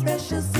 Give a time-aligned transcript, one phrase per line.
[0.00, 0.59] special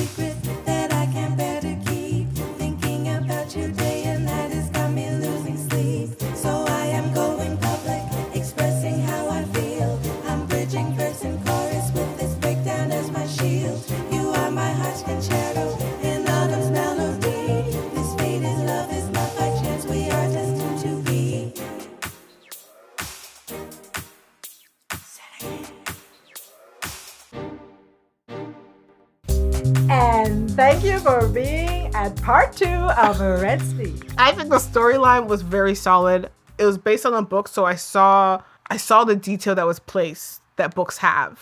[32.01, 34.03] at part two of Red Sleeve.
[34.17, 36.31] I think the storyline was very solid.
[36.57, 39.79] It was based on a book, so I saw I saw the detail that was
[39.79, 41.39] placed that books have.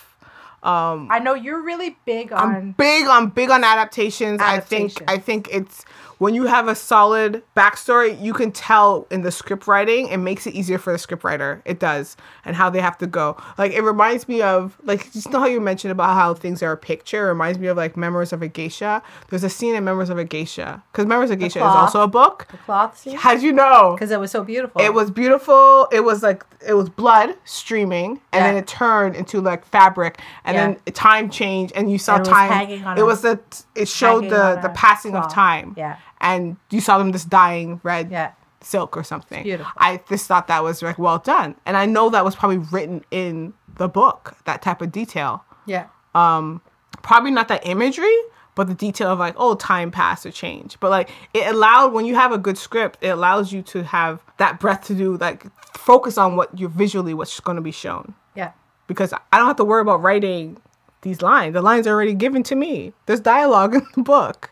[0.65, 2.55] Um, I know you're really big on.
[2.57, 4.41] I'm big on big on adaptations.
[4.41, 5.85] I think I think it's
[6.19, 10.09] when you have a solid backstory, you can tell in the script writing.
[10.09, 11.63] It makes it easier for the script writer.
[11.65, 13.37] It does, and how they have to go.
[13.57, 16.73] Like it reminds me of like just know how you mentioned about how things are
[16.73, 17.27] a picture.
[17.27, 19.03] It reminds me of like Memories of a Geisha.
[19.29, 22.03] There's a scene in Memories of a Geisha because Memories of a Geisha is also
[22.03, 22.47] a book.
[22.67, 23.95] cloth scene How'd you know?
[23.95, 24.81] because it was so beautiful.
[24.81, 25.89] It was beautiful.
[25.93, 30.57] It was like it was blood streaming, and then it turned into like fabric, and
[30.57, 30.67] Yeah.
[30.85, 32.87] then time changed, and you saw And it was time.
[32.87, 33.39] on it a- was the
[33.77, 35.75] it showed the the passing of time.
[35.77, 35.97] Yeah.
[36.21, 38.33] And you saw them just dying red Yeah.
[38.61, 39.43] silk or something.
[39.45, 39.73] beautiful.
[39.77, 43.05] I just thought that was like well done, and I know that was probably written
[43.11, 45.45] in the book that type of detail.
[45.67, 45.87] Yeah.
[46.15, 46.61] Um,
[47.03, 48.17] probably not that imagery,
[48.57, 50.77] but the detail of like, oh, time passed or change.
[50.81, 54.21] But like it allowed when you have a good script, it allows you to have
[54.39, 55.47] that breath to do like
[55.77, 58.15] focus on what you're visually what's going to be shown.
[58.35, 58.51] Yeah.
[58.89, 60.57] Because I don't have to worry about writing
[61.03, 61.53] these lines.
[61.55, 62.93] The lines are already given to me.
[63.07, 64.51] There's dialogue in the book.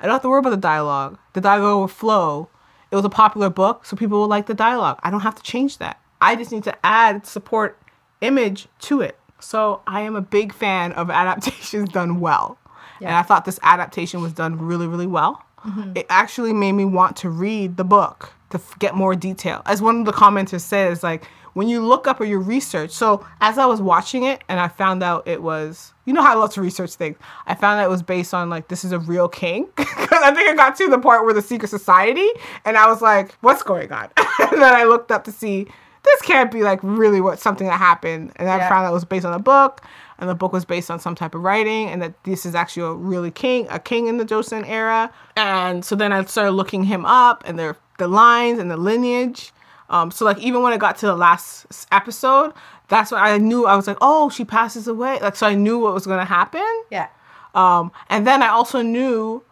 [0.00, 1.18] I don't have to worry about the dialogue.
[1.32, 2.48] The dialogue will flow.
[2.90, 4.98] It was a popular book, so people will like the dialogue.
[5.02, 6.00] I don't have to change that.
[6.20, 7.78] I just need to add support
[8.20, 9.18] image to it.
[9.40, 12.58] So I am a big fan of adaptations done well.
[13.00, 15.44] And I thought this adaptation was done really, really well.
[15.64, 15.92] Mm-hmm.
[15.96, 19.62] It actually made me want to read the book to f- get more detail.
[19.66, 21.24] As one of the commenters says, like
[21.58, 22.92] when you look up or you research.
[22.92, 26.30] So as I was watching it and I found out it was, you know how
[26.30, 27.16] I love to research things.
[27.48, 29.68] I found out it was based on like this is a real king.
[30.08, 32.26] Because I think it got to the part where the secret society,
[32.64, 34.08] and I was like, what's going on?
[34.38, 35.66] and then I looked up to see
[36.04, 38.32] this can't be like really what something that happened.
[38.36, 38.68] And I Yeah.
[38.70, 39.82] found out it was based on a book,
[40.18, 42.84] and the book was based on some type of writing, and that this is actually
[42.86, 45.10] a really king, a king in the Joseon era.
[45.36, 49.52] And so then I started looking him up, and the the lines and the lineage.
[49.90, 52.52] Um, so like even when I got to the last episode,
[52.88, 55.18] that's when I knew I was like, oh, she passes away.
[55.20, 56.84] Like so I knew what was gonna happen.
[56.90, 57.08] Yeah.
[57.54, 59.42] Um, and then I also knew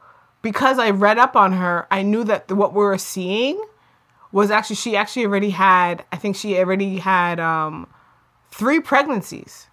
[0.42, 3.62] because I read up on her, I knew that what we were seeing
[4.32, 6.04] was actually she actually already had.
[6.12, 7.86] I think she already had um,
[8.50, 9.68] three pregnancies.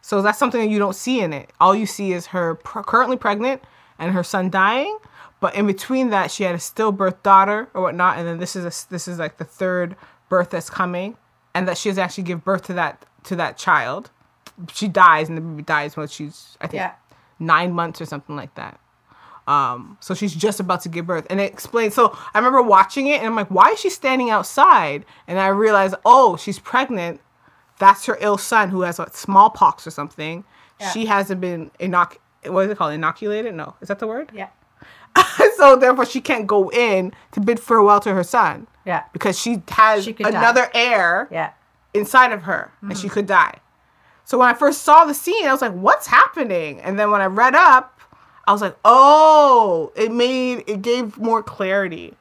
[0.00, 1.50] So that's something that you don't see in it.
[1.60, 3.62] All you see is her pr- currently pregnant
[3.98, 4.98] and her son dying.
[5.40, 8.64] But in between that, she had a stillbirth daughter or whatnot, and then this is
[8.64, 9.94] a, this is like the third
[10.28, 11.16] birth that's coming,
[11.54, 14.10] and that she has actually give birth to that to that child.
[14.72, 16.92] She dies, and the baby dies when she's I think Yeah.
[17.38, 18.78] nine months or something like that.
[19.46, 21.94] Um, so she's just about to give birth, and it explains.
[21.94, 25.04] So I remember watching it, and I'm like, why is she standing outside?
[25.28, 27.20] And I realized, oh, she's pregnant.
[27.78, 30.44] That's her ill son who has like smallpox or something.
[30.80, 30.90] Yeah.
[30.92, 32.16] She hasn't been inoc.
[32.46, 32.92] What is it called?
[32.94, 33.54] Inoculated?
[33.54, 34.30] No, is that the word?
[34.34, 34.48] Yeah.
[35.56, 39.04] so therefore, she can't go in to bid farewell to her son Yeah.
[39.12, 40.38] because she has She could die.
[40.38, 41.50] another heir Yeah.
[41.92, 43.14] inside of her and she mm-hmm.
[43.14, 43.58] could die.
[44.24, 46.80] So when I first saw the scene, I was like, what's happening?
[46.80, 48.00] And then when I read up,
[48.46, 52.14] I was like, oh, it made it gave more clarity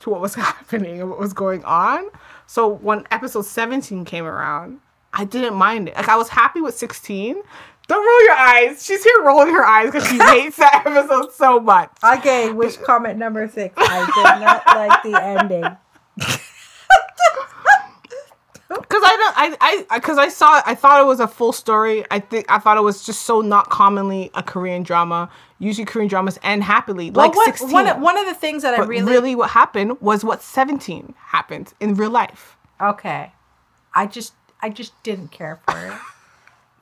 [0.00, 2.08] to what was happening and what was going on.
[2.46, 4.80] So when episode 17 came around,
[5.12, 5.96] I didn't mind it.
[5.96, 7.42] Like I was happy with 16.
[7.90, 8.84] Don't roll your eyes.
[8.84, 11.90] She's here rolling her eyes because she hates that episode so much.
[12.18, 13.74] Okay, which comment number six?
[13.76, 15.76] I did not like the ending.
[18.68, 22.04] Because I don't, I, I, because I saw, I thought it was a full story.
[22.08, 25.28] I think I thought it was just so not commonly a Korean drama.
[25.58, 27.72] Usually Korean dramas end happily, like what, sixteen.
[27.72, 31.14] One, of- one of the things that I really, really, what happened was what seventeen
[31.18, 32.56] happened in real life.
[32.80, 33.32] okay,
[33.92, 35.98] I just I just didn't care for it.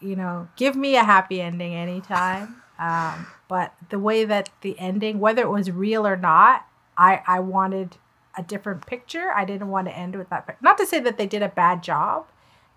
[0.01, 2.63] You know, give me a happy ending anytime.
[2.79, 6.67] Um, but the way that the ending, whether it was real or not,
[6.97, 7.97] I I wanted
[8.37, 9.33] a different picture.
[9.35, 10.47] I didn't want to end with that.
[10.47, 12.27] pic- Not to say that they did a bad job.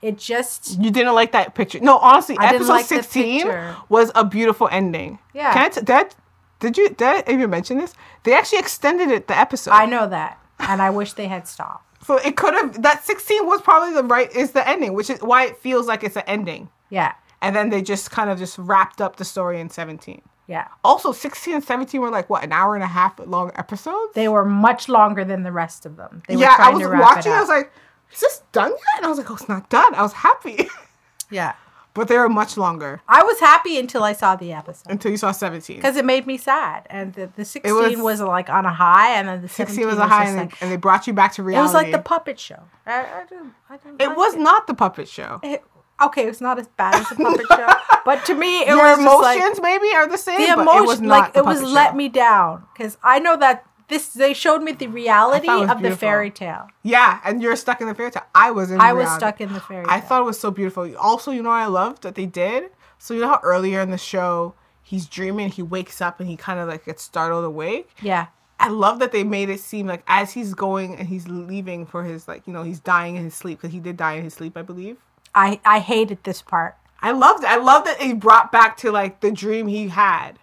[0.01, 1.79] It just You didn't like that picture.
[1.79, 3.47] No, honestly, I episode like sixteen
[3.88, 5.19] was a beautiful ending.
[5.33, 5.53] Yeah.
[5.53, 6.15] Can I t- that
[6.59, 7.94] did you did I even mention this?
[8.24, 9.71] They actually extended it the episode.
[9.71, 11.85] I know that, and I wish they had stopped.
[12.03, 15.19] So it could have that sixteen was probably the right is the ending, which is
[15.21, 16.69] why it feels like it's an ending.
[16.91, 20.67] Yeah, and then they just kind of just wrapped up the story in 17 Yeah.
[20.83, 24.13] Also, 16 and 17 were like what an hour and a half long episodes.
[24.13, 26.21] They were much longer than the rest of them.
[26.27, 27.31] They were yeah, I was watching.
[27.31, 27.71] it I was like,
[28.13, 30.67] "Is this done yet?" And I was like, "Oh, it's not done." I was happy,
[31.31, 31.53] yeah.
[31.93, 35.17] but they were much longer I was happy until I saw the episode until you
[35.17, 35.77] saw 17.
[35.77, 39.11] because it made me sad, and the, the sixteen was- was, like on a high,
[39.17, 41.07] and then the 16 seventeen was a high, just and, like- they, and they brought
[41.07, 41.61] you back to reality.
[41.61, 42.61] it was like the puppet show.
[42.85, 45.39] I, I didn't, I didn't It like was not the puppet show.
[45.43, 45.63] It,
[46.06, 47.68] okay, it's not as bad as the puppet show,
[48.06, 50.62] but to me, it Your was just like emotions maybe are the same, the but
[50.62, 51.95] emotion, it was like it was let show.
[51.98, 56.31] me down because I know that this they showed me the reality of the fairy
[56.31, 56.68] tale.
[56.83, 58.24] Yeah, and you're stuck in the fairy tale.
[58.33, 58.80] I was in.
[58.80, 59.86] I was stuck in the fairy.
[59.88, 60.95] I thought it was so beautiful.
[60.98, 62.71] Also, you know what I loved that they did?
[62.98, 66.38] So you know how earlier in the show he's dreaming, he wakes up and he
[66.38, 67.89] kind of like gets startled awake.
[68.01, 68.27] yeah,
[68.59, 72.03] I love that they made it seem like as he's going and he's leaving for
[72.03, 74.33] his like you know he's dying in his sleep because he did die in his
[74.36, 74.98] sleep I believe.
[75.33, 76.75] I I hated this part.
[77.01, 77.49] I loved it.
[77.49, 80.33] I loved that it brought back to like the dream he had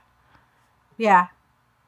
[0.96, 1.28] Yeah,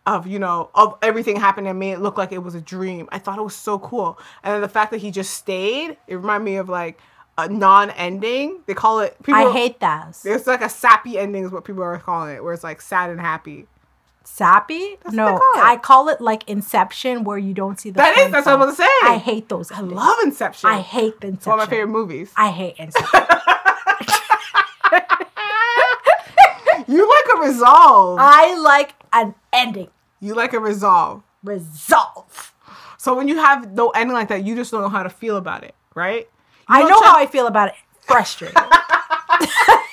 [0.06, 3.08] of you know of everything happened and made it look like it was a dream.
[3.10, 5.96] I thought it was so cool, and then the fact that he just stayed.
[6.06, 7.00] It reminded me of like
[7.38, 8.60] a non-ending.
[8.66, 9.16] They call it.
[9.22, 10.24] People, I hate those.
[10.24, 13.10] It's like a sappy ending is what people are calling it, where it's like sad
[13.10, 13.66] and happy.
[14.32, 14.96] Sappy?
[15.04, 15.62] they no, call.
[15.62, 17.98] I call it like Inception, where you don't see the.
[17.98, 18.90] That is- that's what I was forward.
[19.02, 19.14] gonna say.
[19.14, 19.70] I hate those.
[19.72, 20.70] I love Inception.
[20.70, 21.52] I hate the It's one Inception.
[21.52, 22.32] of my favorite movies.
[22.36, 23.20] I hate Inception.
[26.88, 28.18] You like a resolve.
[28.20, 29.88] I like an ending.
[30.18, 31.22] you like a resolve.
[31.44, 32.52] Resolve.
[32.98, 35.36] So when you have no ending like that, you just don't know how to feel
[35.36, 36.28] about it, right?
[36.68, 37.74] You I know try- how I feel about it.
[38.00, 38.56] Frustrated.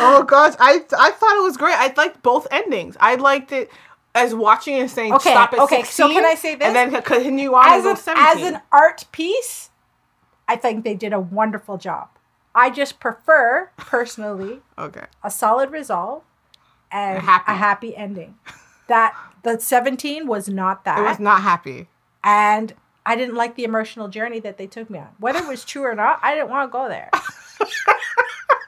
[0.00, 1.74] Oh gosh, I I thought it was great.
[1.76, 2.96] I liked both endings.
[3.00, 3.70] I liked it
[4.14, 6.66] as watching and saying Okay, stop at okay, so can I say this?
[6.66, 8.26] And then continue on as an, 17.
[8.46, 9.70] as an art piece,
[10.48, 12.08] I think they did a wonderful job.
[12.54, 15.04] I just prefer, personally, okay.
[15.22, 16.22] a solid resolve
[16.90, 17.52] and A happy.
[17.52, 18.36] a happy ending.
[18.88, 20.98] That the 17 was not that.
[20.98, 21.88] It was not happy.
[22.24, 22.72] and
[23.08, 25.08] I didn't like the emotional journey that they took me on.
[25.20, 27.08] Whether it was true or not, I didn't want to go there.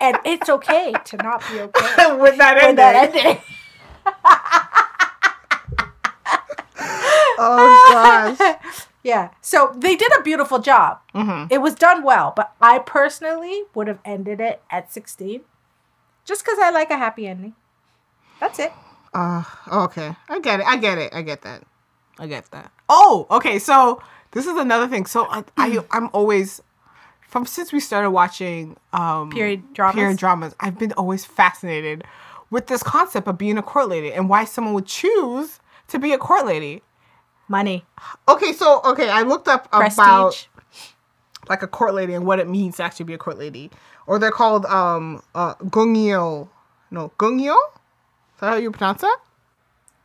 [0.00, 2.76] and it's okay to not be okay With that with ending.
[2.76, 3.38] that ending.
[7.40, 8.56] Oh gosh.
[9.02, 9.30] Yeah.
[9.40, 10.98] So they did a beautiful job.
[11.14, 11.52] Mm-hmm.
[11.52, 15.42] It was done well, but I personally would have ended it at 16
[16.24, 17.54] just because I like a happy ending.
[18.40, 18.72] That's it.
[19.14, 20.14] Uh, okay.
[20.28, 20.66] I get it.
[20.66, 21.14] I get it.
[21.14, 21.62] I get that.
[22.18, 22.72] I get that.
[22.88, 23.58] Oh, okay.
[23.60, 24.02] So
[24.32, 25.06] this is another thing.
[25.06, 26.60] So I, I I'm always
[27.28, 29.94] from since we started watching um Period dramas?
[29.94, 32.02] period dramas, I've been always fascinated
[32.50, 36.12] with this concept of being a court lady and why someone would choose to be
[36.12, 36.82] a court lady.
[37.50, 37.84] Money,
[38.26, 39.98] Okay, so okay, I looked up prestige.
[39.98, 40.48] about
[41.48, 43.70] like a court lady and what it means to actually be a court lady,
[44.06, 46.48] or they're called um uh gungyo.
[46.90, 47.54] No, gungyo.
[48.34, 49.18] Is that how you pronounce that?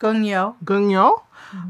[0.04, 0.56] Gungyo.
[0.66, 1.22] Gungyo.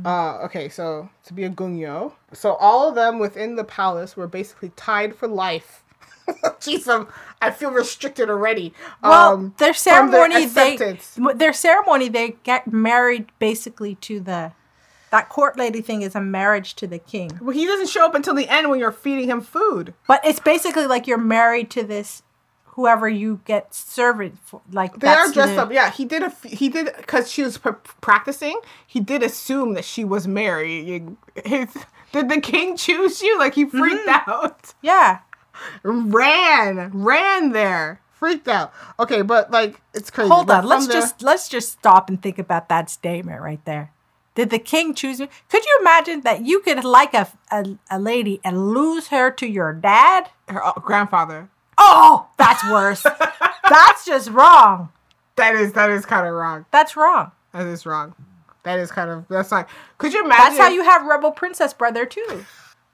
[0.03, 4.27] Uh, okay, so to be a gungyo, so all of them within the palace were
[4.27, 5.83] basically tied for life.
[6.59, 7.07] Jeez, I'm,
[7.41, 8.73] I feel restricted already.
[9.03, 14.53] Well, um, their from their ceremony, they their ceremony, they get married basically to the
[15.11, 17.37] that court lady thing is a marriage to the king.
[17.39, 19.93] Well, he doesn't show up until the end when you're feeding him food.
[20.07, 22.23] But it's basically like you're married to this
[22.73, 24.61] whoever you get served for.
[24.71, 25.71] Like They are dressed up.
[25.71, 26.23] Yeah, he did.
[26.23, 28.59] a he did because she was pr- practicing.
[28.85, 31.15] He did assume that she was married.
[31.45, 31.69] His,
[32.11, 33.37] did the king choose you?
[33.39, 34.29] Like he freaked Mm-hmm.
[34.29, 34.73] out.
[34.81, 35.19] Yeah.
[35.83, 38.73] ran, ran there, freaked out.
[38.99, 40.29] Okay, but like it's crazy.
[40.29, 40.69] Hold But on.
[40.69, 43.91] Let's from the- just let's just stop and think about that statement right there.
[44.35, 45.27] Did the king choose you?
[45.47, 49.45] Could you imagine that you could like a, a, a lady and lose her to
[49.47, 50.29] your dad?
[50.49, 51.49] her uh, grandfather.
[51.77, 53.03] Oh, that's worse.
[53.69, 54.89] that's just wrong.
[55.35, 56.65] That is that is kind of wrong.
[56.71, 57.31] That's wrong.
[57.53, 58.13] That is wrong.
[58.63, 59.67] That is kind of that's like.
[59.97, 60.43] Could you imagine?
[60.43, 62.45] That's how you have Rebel Princess brother too.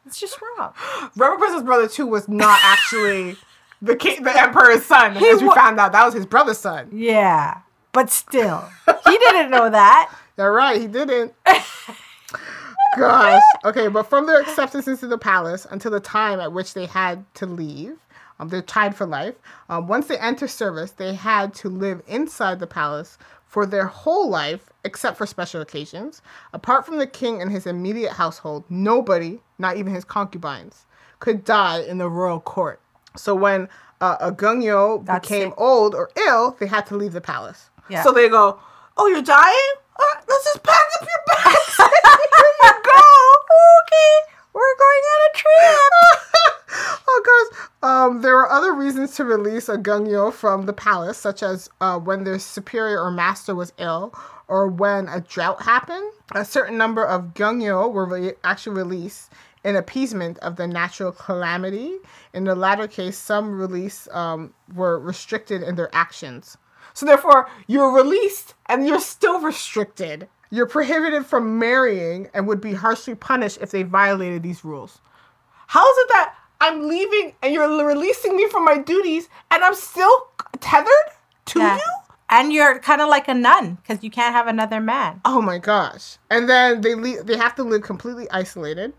[0.06, 0.74] It's just wrong.
[1.16, 3.36] Rebel Princess brother two was not actually
[3.82, 5.16] the king, the emperor's son.
[5.16, 6.90] He as we wa- found out, that was his brother's son.
[6.92, 7.60] Yeah,
[7.92, 8.68] but still,
[9.06, 10.14] he didn't know that.
[10.38, 10.80] They're right.
[10.80, 11.34] He didn't.
[12.98, 13.42] Gosh.
[13.66, 17.24] Okay, but from their acceptance into the palace until the time at which they had
[17.36, 17.98] to leave,
[18.40, 19.36] um, they're tied for life.
[19.70, 24.30] Um, once they enter service, they had to live inside the palace for their whole
[24.30, 26.22] life, except for special occasions.
[26.54, 30.86] Apart from the king and his immediate household, nobody, not even his concubines,
[31.20, 32.80] could die in the royal court.
[33.16, 33.68] So when
[34.02, 35.60] uh, a gungyo That's became sick.
[35.60, 37.70] old or ill, they had to leave the palace.
[37.90, 38.04] Yeah.
[38.04, 38.60] So they go,
[38.98, 39.74] "Oh, you're dying?
[40.00, 41.76] All right, let's just pack up your bags.
[41.78, 43.02] Here you go.
[43.82, 44.34] Okay.
[44.54, 45.92] We're going on a trip.
[47.08, 47.70] oh gosh.
[47.82, 52.00] Um, there are other reasons to release a gungyo from the palace, such as uh,
[52.00, 54.14] when their superior or master was ill,
[54.48, 56.12] or when a drought happened.
[56.34, 59.32] A certain number of gungyo were re- actually released
[59.64, 61.98] in appeasement of the natural calamity.
[62.34, 66.58] In the latter case, some release um, were restricted in their actions.
[66.94, 70.28] So therefore, you're released and you're still restricted.
[70.52, 75.00] You're prohibited from marrying and would be harshly punished if they violated these rules.
[75.68, 79.76] How is it that I'm leaving and you're releasing me from my duties and I'm
[79.76, 80.28] still
[80.60, 80.88] tethered
[81.48, 81.76] to Yeah.
[81.76, 81.82] you?
[82.32, 85.20] And you're kind of like a nun because you can't have another man.
[85.26, 86.18] Oh my gosh.
[86.30, 88.94] And then they le- they have to live completely isolated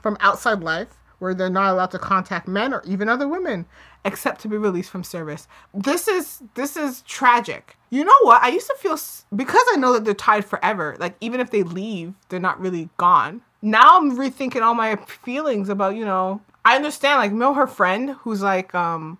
[0.00, 3.66] from outside life where they're not allowed to contact men or even other women
[4.04, 5.48] except to be released from service.
[5.74, 7.76] This is this is tragic.
[7.90, 8.42] You know what?
[8.42, 8.98] I used to feel
[9.34, 10.96] because I know that they're tied forever.
[10.98, 13.42] Like even if they leave, they're not really gone.
[13.62, 17.66] Now I'm rethinking all my feelings about, you know, I understand like you know her
[17.66, 19.18] friend who's like um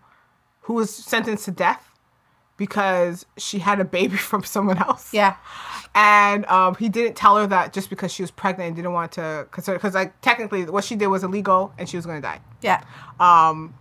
[0.62, 1.90] who was sentenced to death
[2.56, 5.12] because she had a baby from someone else.
[5.12, 5.36] Yeah.
[5.94, 9.12] and um, he didn't tell her that just because she was pregnant and didn't want
[9.12, 12.22] to consider because like technically what she did was illegal and she was going to
[12.22, 12.40] die.
[12.62, 12.82] Yeah.
[13.20, 13.74] um,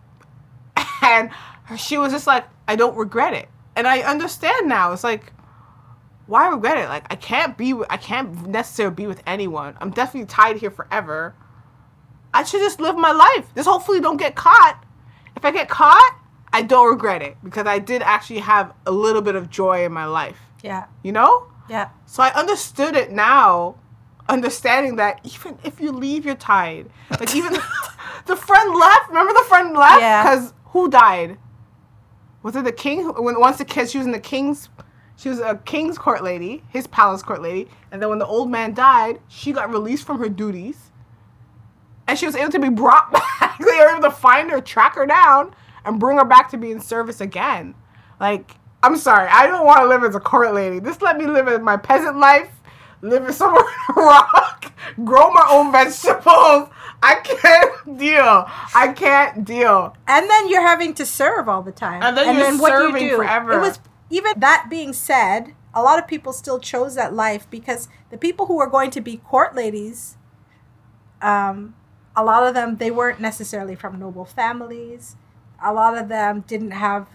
[1.01, 1.29] and
[1.77, 3.50] she was just like i don't regret it.
[3.75, 4.91] And i understand now.
[4.94, 5.32] It's like
[6.27, 6.89] why regret it?
[6.89, 9.75] Like i can't be i can't necessarily be with anyone.
[9.79, 11.36] I'm definitely tied here forever.
[12.34, 13.53] I should just live my life.
[13.55, 14.84] Just hopefully don't get caught.
[15.36, 16.20] If i get caught
[16.57, 19.91] i don't regret it because i did actually have a little bit of joy in
[20.01, 20.85] my life Yeah.
[21.03, 21.31] you know
[21.69, 21.89] Yeah.
[22.05, 23.75] so I understood it now,
[24.29, 26.85] understanding that even if you leave, you're tied.
[27.19, 27.53] Like even
[28.31, 29.05] the friend left.
[29.09, 30.24] Remember the friend left Yeah.
[30.24, 31.38] because who died?
[32.43, 33.00] Was it the king?
[33.25, 34.69] When once the kid, she was in the king's,
[35.21, 38.50] she was a king's court lady, his palace court lady, and then when the old
[38.57, 40.91] man died, she got released from her duties,
[42.07, 43.57] and she was able to be brought back.
[43.59, 45.53] they were able to find her, track her down,
[45.86, 47.75] and bring her back to be in service again.
[48.20, 50.80] Like I'm sorry, I don't want to live as a court lady.
[50.80, 52.51] Just let me live in my peasant life,
[53.01, 54.74] live in somewhere in a rock,
[55.04, 56.70] grow my own vegetables.
[57.01, 58.46] I can't deal.
[58.75, 59.96] I can't deal.
[60.08, 62.01] And then you're having to serve all the time.
[62.04, 63.54] And then you're serving forever.
[63.54, 67.89] It was even that being said, a lot of people still chose that life because
[68.10, 70.18] the people who were going to be court ladies,
[71.22, 71.75] um,
[72.15, 75.15] a lot of them they weren't necessarily from noble families.
[75.65, 77.07] A lot of them didn't have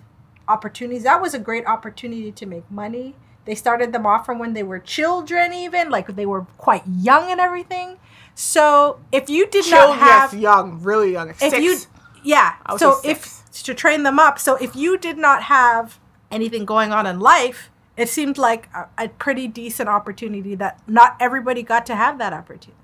[0.48, 1.04] opportunities.
[1.04, 3.14] That was a great opportunity to make money.
[3.46, 7.30] They started them off from when they were children, even like they were quite young
[7.30, 7.96] and everything.
[8.34, 11.30] So if you did Chill, not have yes, young, really young.
[11.30, 11.58] if Six.
[11.58, 11.78] you
[12.22, 15.98] yeah so if to train them up so if you did not have
[16.30, 21.16] anything going on in life it seemed like a, a pretty decent opportunity that not
[21.18, 22.74] everybody got to have that opportunity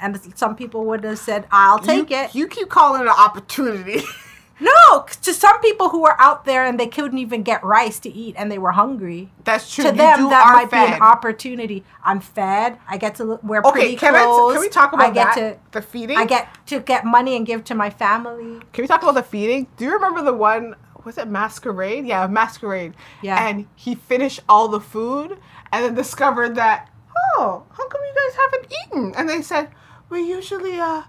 [0.00, 3.14] and some people would have said i'll take you, it You keep calling it an
[3.16, 4.02] opportunity.
[4.60, 8.10] no to some people who were out there and they couldn't even get rice to
[8.10, 9.84] eat and they were hungry That's true.
[9.84, 13.60] to You them do that might be an opportunity i'm fed i get to wear
[13.64, 14.20] Okay, pretty can I
[14.52, 15.54] can we talk about I get that?
[15.72, 16.16] to the feeding.
[16.18, 19.22] i get to get money and give to my family Can we talk about the
[19.22, 19.66] feeding?
[19.76, 20.76] Do you remember the one?
[21.04, 22.04] Was it Masquerade?
[22.06, 22.92] Yeah, Masquerade.
[23.22, 23.48] Yeah.
[23.48, 25.38] And he finished all the food
[25.72, 26.90] and then discovered that,
[27.38, 29.14] oh, how come you guys haven't eaten?
[29.16, 29.70] And they said,
[30.10, 31.02] we usually, uh,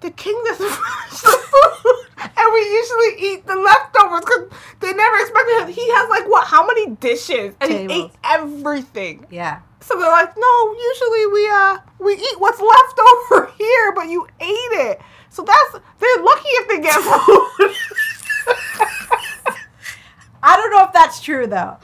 [0.00, 2.06] the king doesn't finish the food.
[2.18, 4.48] And we usually eat the leftovers because
[4.80, 5.68] they never expected him.
[5.72, 7.54] He has like, what, how many dishes?
[7.60, 8.10] And he Tables.
[8.12, 9.26] ate everything.
[9.30, 12.98] yeah So they're like, no, usually we uh we eat what's left
[13.32, 15.00] over here, but you ate it.
[15.30, 17.74] So that's they're lucky if they get food.
[20.42, 21.76] I don't know if that's true though.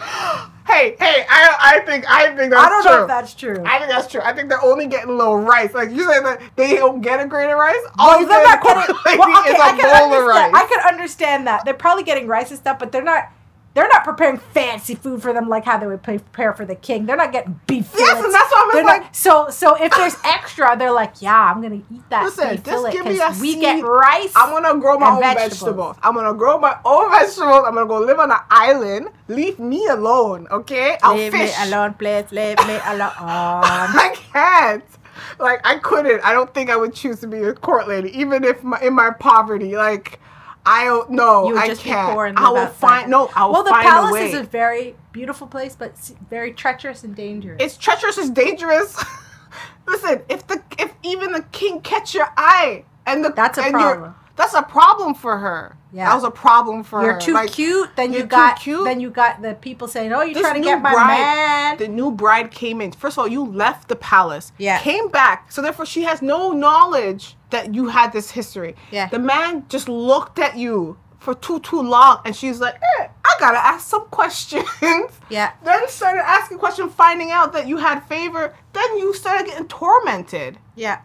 [0.82, 2.90] Hey, hey, I I think I think that's I don't true.
[2.92, 3.62] know if that's true.
[3.64, 4.20] I think that's true.
[4.22, 5.72] I think they're only getting a little rice.
[5.74, 7.76] Like you said that they don't get a grain of rice.
[7.98, 10.52] All Well, they're not getting- well, okay, is I a can bowl of rice.
[10.54, 11.64] I could understand that.
[11.64, 13.30] They're probably getting rice and stuff, but they're not.
[13.74, 17.06] They're not preparing fancy food for them like how they would prepare for the king.
[17.06, 20.16] They're not getting beef Yes, and that's what I'm like- not- so so if there's
[20.24, 23.38] extra, they're like, yeah, I'm gonna eat that Listen, beef just fillet give me 'cause
[23.38, 23.60] a we seed.
[23.62, 24.32] get rice.
[24.36, 25.58] I'm gonna grow my own vegetables.
[25.60, 25.96] vegetables.
[26.02, 27.64] I'm gonna grow my own vegetables.
[27.66, 29.08] I'm gonna go live on an island.
[29.28, 30.98] Leave me alone, okay?
[31.02, 31.56] I'll leave fish.
[31.58, 32.30] me alone, please.
[32.30, 33.10] Leave me alone.
[33.24, 34.84] I can't.
[35.38, 36.22] Like I couldn't.
[36.24, 38.92] I don't think I would choose to be a court lady, even if my, in
[38.92, 39.76] my poverty.
[39.76, 40.20] Like
[40.64, 41.56] I don't know.
[41.56, 42.10] I just can't.
[42.10, 43.30] be poor and I will find no.
[43.34, 44.28] I will well, the find a palace way.
[44.28, 45.96] is a very beautiful place, but
[46.30, 47.62] very treacherous and dangerous.
[47.62, 48.18] it's treacherous.
[48.18, 49.02] It's dangerous.
[49.86, 53.72] Listen, if the if even the king catch your eye and the That's a and
[53.72, 54.14] problem.
[54.36, 55.76] That's a problem for her.
[55.92, 56.06] Yeah.
[56.08, 57.20] That was a problem for You're her.
[57.20, 57.90] too Like, cute.
[57.96, 58.84] Then you you're too got cute.
[58.84, 61.76] then you got the people saying, "Oh, you're this trying to get my bride- man."
[61.76, 62.92] The new bride came in.
[62.92, 64.52] First of all, you left the palace.
[64.56, 64.78] Yeah.
[64.78, 65.52] Came back.
[65.52, 68.74] So therefore, she has no knowledge that you had this history.
[68.90, 69.08] Yeah.
[69.08, 73.34] The man just looked at you for too too long, and she's like, eh, "I
[73.38, 74.66] gotta ask some questions."
[75.28, 75.52] Yeah.
[75.62, 78.54] Then started asking questions, finding out that you had favor.
[78.72, 80.58] Then you started getting tormented.
[80.74, 81.00] Yeah.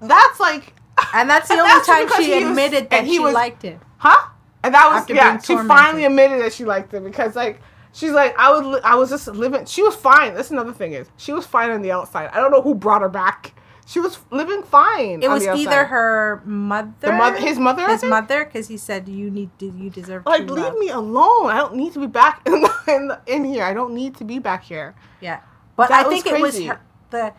[0.00, 0.74] That's like,
[1.14, 3.62] And that's the only that's time she he was- admitted that he she was- liked
[3.62, 3.80] him.
[3.98, 4.28] huh?
[4.62, 5.38] And that was After yeah.
[5.38, 7.60] She finally admitted that she liked him because like
[7.92, 9.64] she's like I was li- I was just living.
[9.66, 10.34] She was fine.
[10.34, 12.30] That's another thing is she was fine on the outside.
[12.32, 13.54] I don't know who brought her back.
[13.86, 15.22] She was living fine.
[15.22, 19.08] It was the either her mother, The mother- his mother, his mother, because he said
[19.08, 21.46] you need to, you deserve Like leave love." me alone.
[21.46, 23.64] I don't need to be back in the, in, the, in here.
[23.64, 24.94] I don't need to be back here.
[25.22, 25.40] Yeah,
[25.74, 27.32] but That I think it was her, the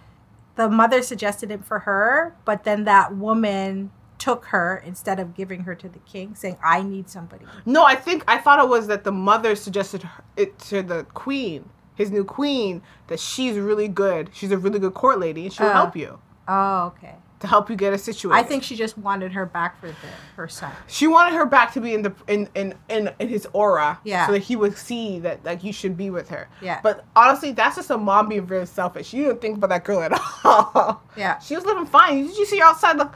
[0.60, 5.62] the mother suggested it for her, but then that woman took her instead of giving
[5.62, 8.88] her to the king, saying, "I need somebody." No, I think I thought it was
[8.88, 14.32] that the mother suggested it to the queen, his new queen, that she's really good.
[14.34, 15.72] She's a really good court lady, and she'll Oh.
[15.72, 16.20] help you
[16.52, 17.16] Oh, okay.
[17.40, 18.38] To help you get a situation.
[18.38, 19.94] I think she just wanted her back for the
[20.36, 20.72] her son.
[20.88, 24.26] she wanted her back to be in the in in in, in his aura, Yeah.
[24.28, 26.50] so that he would see that like you should be with her.
[26.62, 26.82] Yeah.
[26.84, 29.14] But honestly, that's just a mom being very selfish.
[29.14, 30.12] You didn't think about that girl at
[30.44, 31.02] all.
[31.16, 31.40] Yeah.
[31.40, 32.28] She was living fine.
[32.28, 33.12] Did you see her outside, like,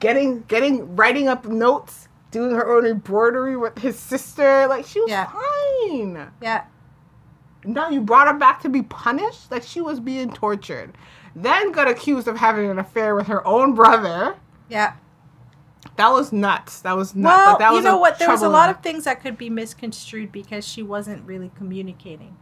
[0.00, 4.66] getting getting writing up notes, doing her own embroidery with his sister?
[4.66, 5.26] Like she was Yeah.
[5.26, 6.30] fine.
[6.40, 6.64] Yeah,
[7.64, 9.50] Now you brought her back to be punished?
[9.50, 10.96] Like she was being tortured.
[11.42, 14.36] Then got accused of having an affair with her own brother.
[14.68, 14.94] yeah.
[15.96, 16.80] That was nuts.
[16.80, 17.36] That was nuts.
[17.36, 18.18] Well, Like, that you know what?
[18.18, 22.36] There was a lot of things that could be misconstrued because she wasn't really communicating.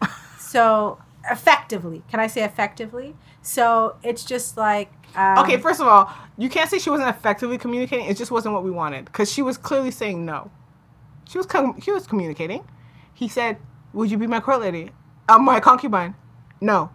[0.38, 0.98] so
[1.30, 3.14] effectively, can I say effectively?
[3.42, 7.58] So it's just like um, Okay, first of all, you can't say she wasn't effectively
[7.58, 8.06] communicating.
[8.06, 10.50] It just wasn't what we wanted because she was clearly saying no.
[11.28, 12.66] She was com- she was communicating.
[13.12, 13.58] He said,
[13.92, 14.90] "Would you be my court lady?
[15.28, 16.14] I'm my concubine."
[16.60, 16.90] No.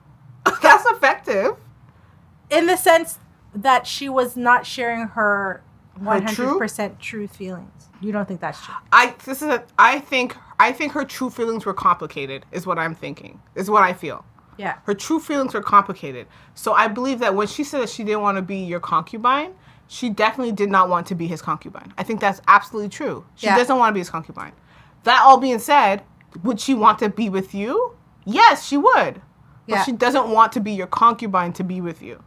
[2.50, 3.20] In the sense
[3.53, 5.62] that she was not sharing her
[6.01, 7.88] hundred percent true feelings.
[8.01, 8.75] You don't think that's true?
[8.91, 12.46] I this is a, I think I think her true feelings were complicated.
[12.51, 13.41] Is what I'm thinking.
[13.56, 14.25] Is what I feel.
[14.58, 16.28] Yeah, Her true feelings were complicated.
[16.54, 19.54] So I believe that when she said that she didn't want to be your concubine,
[19.88, 21.93] she definitely did not want to be his concubine.
[21.97, 23.26] I think that's absolutely true.
[23.36, 23.56] She Yeah.
[23.56, 24.52] doesn't want to be his concubine.
[25.06, 26.04] That all being said,
[26.43, 27.95] would she want to be with you?
[28.26, 29.21] Yes, she would.
[29.65, 29.84] But Yeah.
[29.84, 32.21] she doesn't want to be your concubine to be with you.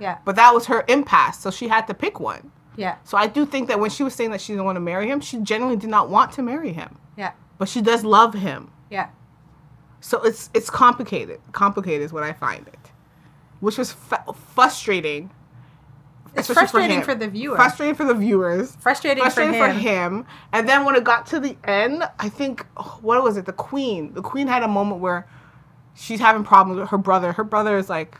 [0.00, 2.50] Yeah, But that was her impasse, so she had to pick one.
[2.76, 4.80] yeah, So I do think that when she was saying that she didn't want to
[4.80, 6.96] marry him, she genuinely did not want to marry him.
[7.16, 8.70] yeah, But she does love him.
[8.90, 9.08] yeah.
[10.02, 11.40] So it's it's complicated.
[11.52, 12.90] Complicated is what I find it,
[13.60, 15.30] which was fu- frustrating.
[16.34, 17.04] It's frustrating him.
[17.04, 17.56] for the viewer.
[17.56, 18.76] Frustrating for the viewers.
[18.76, 20.14] Frustrating, Frustrating for for him.
[20.20, 20.26] him.
[20.54, 23.44] And then when it got to the end, I think oh, what was it?
[23.44, 24.14] The queen.
[24.14, 25.26] The queen had a moment where
[25.94, 27.32] she's having problems with her brother.
[27.32, 28.16] Her brother is like,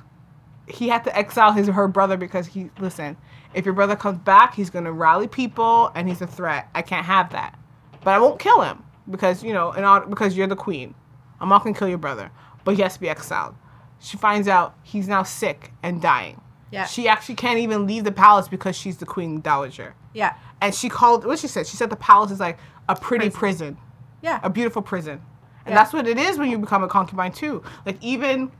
[0.70, 3.16] he had to exile his her brother because he listen.
[3.52, 6.68] If your brother comes back, he's gonna rally people and he's a threat.
[6.74, 7.58] I can't have that.
[8.04, 10.94] But I won't kill him because you know, in order, because you're the queen.
[11.40, 12.30] I'm not gonna kill your brother,
[12.64, 13.54] but he has to be exiled.
[13.98, 16.40] She finds out he's now sick and dying.
[16.70, 16.86] Yeah.
[16.86, 19.94] She actually can't even leave the palace because she's the queen dowager.
[20.14, 21.66] Yeah, And she called what she said.
[21.66, 23.76] She said the palace is like a pretty prison,
[24.22, 25.20] yeah, a beautiful prison,
[25.64, 25.74] and Yeah.
[25.74, 27.62] that's what it is when you become a concubine too.
[27.86, 28.50] Like even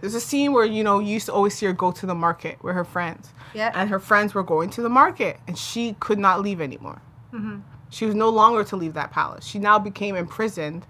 [0.00, 2.14] there's a scene where you know you used to always see her go to the
[2.14, 3.32] market with her friends.
[3.54, 3.72] Yeah.
[3.74, 7.00] And her friends were going to the market, and she could not leave anymore.
[7.32, 7.60] Mm-hmm.
[7.90, 9.44] She was no longer to leave that palace.
[9.46, 10.86] She now became imprisoned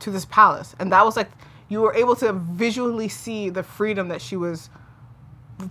[0.00, 1.30] to this palace, and that was like
[1.68, 4.70] you were able to visually see the freedom that she was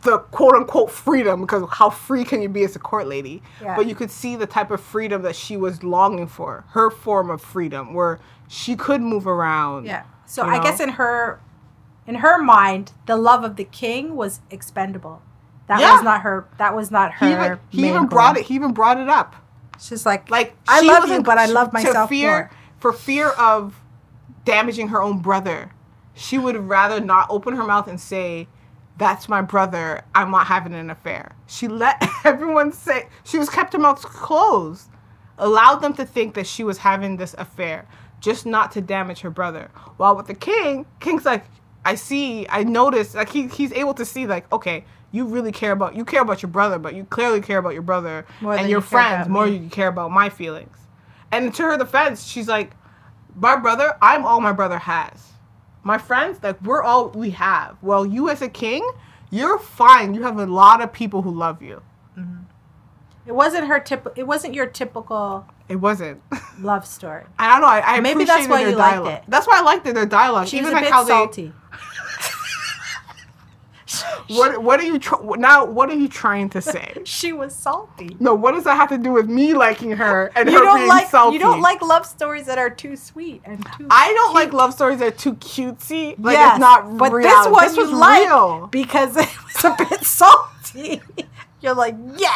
[0.04, 3.74] the quote unquote freedom because how free can you be as a court lady Yeah.
[3.74, 7.30] but you could see the type of freedom that she was longing for her form
[7.30, 10.04] of freedom where she could move around yeah.
[10.28, 10.63] So I know?
[10.63, 11.39] guess in her,
[12.08, 15.22] in her mind, the love of the king was expendable.
[15.67, 15.93] That Yeah.
[15.93, 16.48] was not her.
[16.58, 17.26] That was not her.
[17.28, 18.08] he even, he even goal.
[18.10, 19.36] brought it he even brought it up
[19.80, 22.52] She's like, like I love you, but I love myself fear more.
[22.80, 23.76] for fear of
[24.46, 25.72] damaging her own brother
[26.13, 28.48] she would rather not open her mouth and say
[28.98, 33.74] that's my brother i'm not having an affair she let everyone say she was kept
[33.74, 34.89] her mouth closed
[35.38, 37.86] allowed them to think that she was having this affair
[38.22, 41.46] just not to damage her brother while with the king king's like
[41.91, 45.71] i see i notice, like he, he's able to see like okay you really care
[45.71, 48.69] about you care about your brother but you clearly care about your brother More and
[48.69, 50.78] your you friends more than you care about my feelings
[51.32, 52.71] and to her defense she's like
[53.36, 55.32] my brother i'm all my brother has
[55.84, 58.84] my friends like we're all we have well you as a king
[59.30, 61.82] you're fine you have a lot of people who love you
[62.17, 62.43] mm-hmm.
[63.28, 64.08] It wasn't her tip.
[64.15, 66.21] It wasn't your typical It wasn't.
[66.62, 67.26] love story.
[67.39, 67.67] I don't know.
[67.67, 69.13] I, I Maybe that's why their you liked dialogue.
[69.15, 69.23] it.
[69.28, 70.47] That's why I liked it, their dialogue.
[70.47, 71.54] She Even was a like bit how they salty.
[74.30, 75.66] What What are you tr- now?
[75.66, 76.94] What are you trying to say?
[77.06, 78.16] She was salty.
[78.20, 80.88] No, what does that have to do with me liking her and You her being
[80.88, 81.34] like salty?
[81.36, 83.88] you don't like love stories that are too sweet and too.
[83.90, 86.16] I don't like love stories that are too cutesy.
[86.20, 87.28] Like Yes, it's not but real.
[87.28, 88.68] this one this was like real.
[88.68, 91.02] because it was a bit salty.
[91.60, 92.30] You're like, yeah,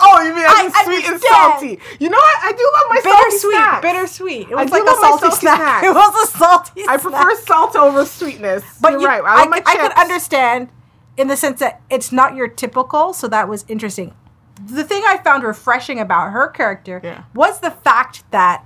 [0.00, 1.78] Oh, you mean I I sweet and salty?
[2.00, 2.36] You know what?
[2.42, 3.82] I do love my salty bittersweet, snacks.
[3.82, 4.48] bittersweet.
[4.50, 5.58] It was do like a salty, salty snack.
[5.80, 5.86] snacks.
[5.86, 6.80] It was a salty.
[6.88, 7.00] I snack.
[7.02, 8.64] prefer salt over sweetness.
[8.80, 9.22] But You're you, right.
[9.24, 10.68] I I, I could understand
[11.16, 14.14] in the sense that it's not your typical, so that was interesting.
[14.64, 17.24] The thing I found refreshing about her character Yeah.
[17.34, 18.64] was the fact that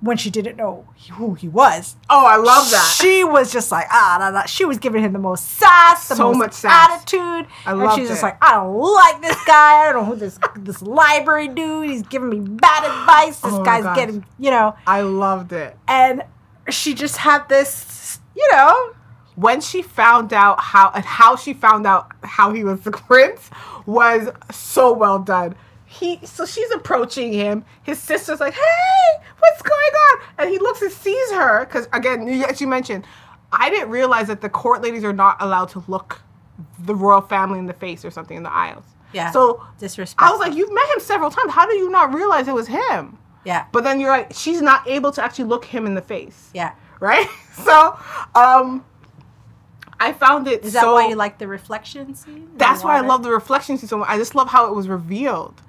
[0.00, 2.96] when she didn't know who he was, Oh, I love that.
[3.00, 4.44] She was just like ah, nah, nah.
[4.44, 6.90] she was giving him the most sass, the So most much sass.
[7.00, 9.88] attitude, I and loved she's just like, I don't like this guy.
[9.88, 11.88] I don't know who this this library dude.
[11.88, 13.40] He's giving me bad advice.
[13.40, 15.76] This Oh guy's getting, you know, I loved it.
[15.88, 16.22] and
[16.68, 18.90] she just had this, you know,
[19.36, 23.50] when she found out how and how she found out how he was the prince
[23.86, 25.54] was so well done.
[25.84, 27.64] He so she's approaching him.
[27.82, 32.28] His sister's like, "Hey, what's going on?" And he looks and sees her because again,
[32.44, 33.04] as you mentioned,
[33.52, 36.20] I didn't realize that the court ladies are not allowed to look
[36.80, 38.84] the royal family in the face or something in the aisles.
[39.12, 39.30] Yeah.
[39.30, 40.26] So disrespectful.
[40.26, 41.52] I was like, "You've met him several times.
[41.52, 44.86] How do you not realize it was him?" yeah, But then you're like, she's not
[44.88, 46.72] able to actually look him in the face yeah.
[47.00, 47.28] right?
[47.64, 47.98] So,
[48.34, 48.84] um,
[49.98, 50.64] I found it.
[50.64, 52.50] Is that so, why you like the reflection scene?
[52.56, 54.08] That's why I love the reflection scene so much.
[54.08, 55.60] I just love how it was revealed,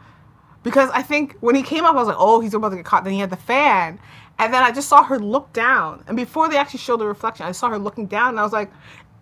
[0.64, 2.86] because I think when he came up, I was like, oh, he's about to get
[2.86, 3.04] caught.
[3.04, 4.00] Then he had the fan,
[4.40, 6.04] and then I just saw her look down.
[6.08, 8.54] And before they actually showed the reflection, I saw her looking down, and I was
[8.54, 8.72] like,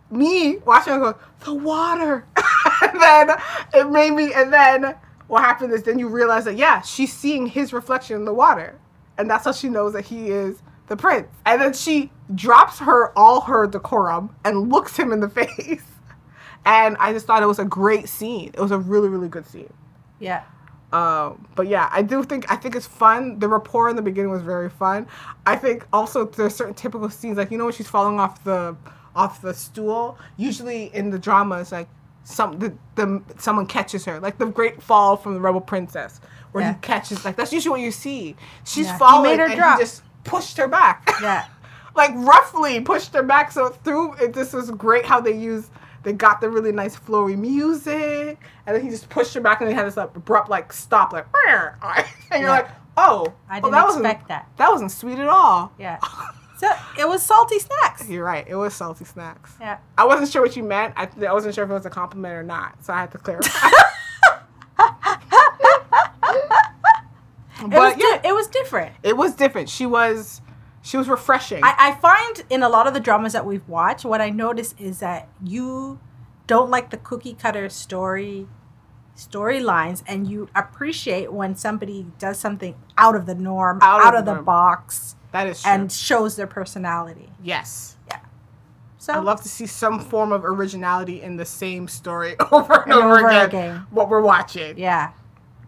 [0.10, 2.26] me watching her go, the water.
[2.82, 3.30] and then
[3.74, 4.34] it made me.
[4.34, 4.96] And then
[5.28, 8.80] what happened is then you realize that yeah, she's seeing his reflection in the water,
[9.18, 11.28] and that's how she knows that he is the prince.
[11.46, 15.84] And then she drops her all her decorum and looks him in the face.
[16.66, 18.50] And I just thought it was a great scene.
[18.54, 19.72] It was a really, really good scene.
[20.20, 20.44] Yeah,
[20.94, 23.38] Um, but yeah, I do think I think it's fun.
[23.40, 25.08] The rapport in the beginning was very fun.
[25.46, 28.76] I think also there's certain typical scenes like you know when she's falling off the
[29.16, 30.18] off the stool.
[30.38, 31.90] Usually in the drama, it's like
[32.24, 36.22] some the, the someone catches her, like the Great Fall from the Rebel Princess,
[36.54, 36.74] where Yeah.
[36.74, 38.36] he catches like that's usually what you see.
[38.64, 38.94] She's Yeah.
[38.94, 39.78] He falling made her and drop.
[39.78, 41.10] he just pushed her back.
[41.22, 41.46] yeah,
[41.96, 43.52] like roughly pushed her back.
[43.52, 45.72] So through it, this was great how they used.
[46.04, 49.70] They got the really nice flowy music, and then he just pushed her back, and
[49.70, 52.50] they had this like, abrupt like stop, like, and you're Yeah.
[52.52, 54.48] like, oh, I well, didn't that wasn't expect that.
[54.58, 55.72] that wasn't sweet at all.
[55.80, 56.00] yeah.
[56.58, 58.08] So it was salty snacks.
[58.08, 58.46] You're right.
[58.48, 59.56] It was salty snacks.
[59.60, 59.78] Yeah.
[59.98, 60.94] I wasn't sure what you meant.
[60.96, 63.18] I, I wasn't sure if it was a compliment or not, so I had to
[63.18, 63.70] clarify.
[67.62, 68.96] But di- yeah, it was different.
[69.04, 69.70] it was different.
[69.70, 70.42] She was,
[70.82, 71.64] she was refreshing.
[71.64, 74.74] I, I find in a lot of the dramas that we've watched, what I notice
[74.80, 76.00] is that you
[76.48, 78.48] don't like the cookie cutter story
[79.16, 84.20] storylines and you appreciate when somebody does something out of the norm, Out out, of
[84.20, 84.46] of, the norm.
[84.46, 85.72] box, that is true.
[85.72, 87.30] and shows their personality.
[87.42, 87.98] yes.
[88.08, 88.20] Yeah.
[88.98, 92.92] So I love to see some form of originality in the same story over and,
[92.92, 93.86] And over, over again, again.
[93.92, 94.78] What we're watching.
[94.78, 95.12] yeah.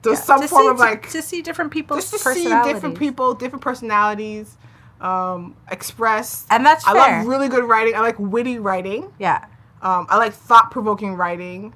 [0.08, 0.26] There's Yeah.
[0.26, 3.34] some To form see- of like to see different people's just to see different people,
[3.34, 4.58] different personalities,
[5.02, 6.48] um, expressed.
[6.50, 7.18] And that's I fair.
[7.20, 7.96] love really good writing.
[7.96, 9.12] I like witty writing.
[9.20, 9.46] Yeah.
[9.82, 11.74] Um, I like thought provoking writing.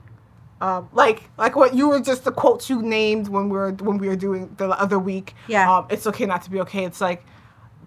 [0.61, 3.97] Um, like like what you were just the quotes you named when we were when
[3.97, 5.33] we were doing the other week.
[5.47, 5.71] Yeah.
[5.71, 6.85] Um, it's okay not to be okay.
[6.85, 7.25] It's like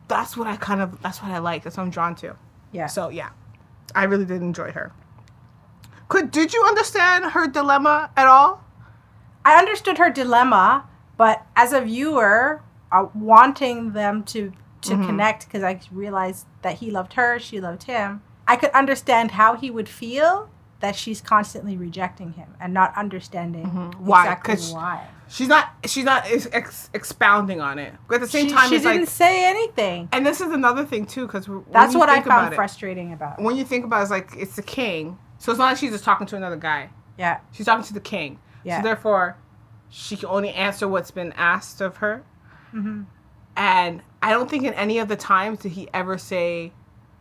[0.08, 1.62] that's what I kind of that's what I like.
[1.62, 2.34] That's what I'm drawn to.
[2.72, 2.86] Yeah.
[2.86, 3.28] So yeah,
[3.94, 4.92] I really did enjoy her.
[6.08, 8.63] Could did you understand her dilemma at all?
[9.44, 10.84] I understood her dilemma,
[11.16, 14.52] but as a viewer, uh, wanting them to
[14.82, 15.06] to Mm-hmm.
[15.06, 18.20] connect because I realized that he loved her, she loved him.
[18.46, 23.64] I could understand how he would feel that she's constantly rejecting him and not understanding
[23.64, 24.04] Mm-hmm.
[24.04, 24.24] Why?
[24.24, 25.06] exactly why.
[25.26, 27.94] She's not she's not ex- ex- expounding on it.
[28.08, 30.10] But at the same she time, she didn't like, say anything.
[30.12, 33.14] and this is another thing too, because That's what I think about found it, frustrating
[33.14, 33.40] about.
[33.40, 35.92] When you think about it, it's like it's the king, so it's not like she's
[35.92, 36.90] just talking to another guy.
[37.18, 37.38] Yeah.
[37.52, 38.38] She's talking to the king.
[38.64, 38.78] Yeah.
[38.78, 39.36] So therefore,
[39.90, 42.24] she can only answer what's been asked of her.
[42.70, 43.02] hmm
[43.56, 46.72] And I don't think in any of the times did he ever say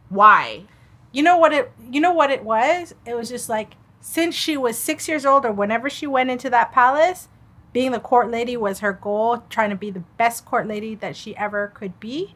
[0.09, 0.63] why.
[1.11, 2.95] You know what it you know what it was?
[3.05, 6.49] It was just like since she was 6 years old or whenever she went into
[6.49, 7.29] that palace,
[7.71, 11.15] being the court lady was her goal, trying to be the best court lady that
[11.15, 12.35] she ever could be.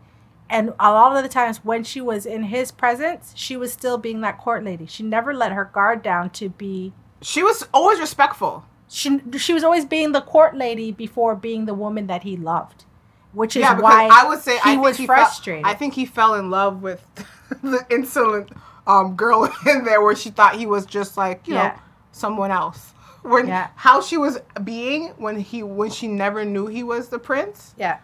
[0.49, 3.97] And a lot of the times when she was in his presence, she was still
[3.97, 4.85] being that court lady.
[4.85, 8.65] She never let her guard down to be She was always respectful.
[8.89, 12.85] She she was always being the court lady before being the woman that he loved,
[13.33, 15.65] which is yeah, why I would say he I was he frustrated.
[15.65, 17.03] I think he fell in love with
[17.63, 18.49] the insolent
[18.85, 21.73] um, girl in there, where she thought he was just like you know
[22.11, 22.93] someone else.
[23.23, 23.67] When Yeah.
[23.75, 27.73] how she was being when he when she never knew he was the prince.
[27.77, 27.97] yeah,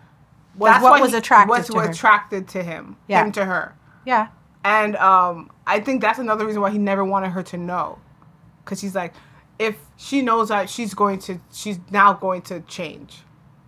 [0.58, 3.24] was that's what was he- attracted was to attracted to him, Yeah.
[3.24, 3.74] him to her.
[4.06, 4.28] yeah,
[4.66, 8.00] And um, I think that's another reason why he never wanted her to know.
[8.66, 9.14] Because she's like,
[9.64, 13.22] if she knows that she's going to, she's now going to change.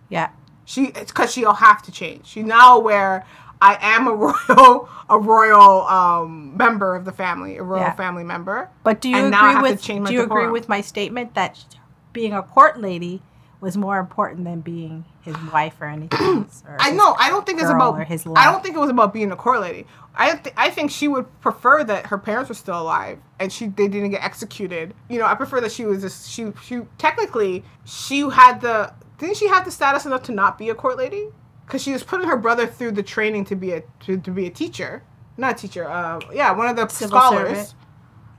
[0.08, 0.30] yeah,
[0.64, 2.26] She, it's because she'll have to change.
[2.26, 3.24] She's now aware
[3.60, 7.92] I am a royal, a royal um, member of the family, a royal Yeah.
[7.94, 8.68] family member.
[8.84, 11.64] But do you And agree with do you agree with my statement that
[12.12, 13.22] being a court lady
[13.66, 16.62] was more important than being his wife or anything else?
[16.66, 17.16] Or I know.
[17.18, 18.06] I don't think it's about.
[18.06, 19.86] his I don't think it was about being a court lady.
[20.14, 23.66] I th- I think she would prefer that her parents were still alive and she
[23.66, 24.94] they didn't get executed.
[25.10, 29.36] You know, I prefer that she was just she she technically she had the didn't
[29.36, 31.26] she have the status enough to not be a court lady?
[31.66, 34.46] Because she was putting her brother through the training to be a to, to be
[34.46, 35.02] a teacher,
[35.36, 35.88] not a teacher.
[35.90, 37.74] Uh, yeah, one of the Civil scholars, servant.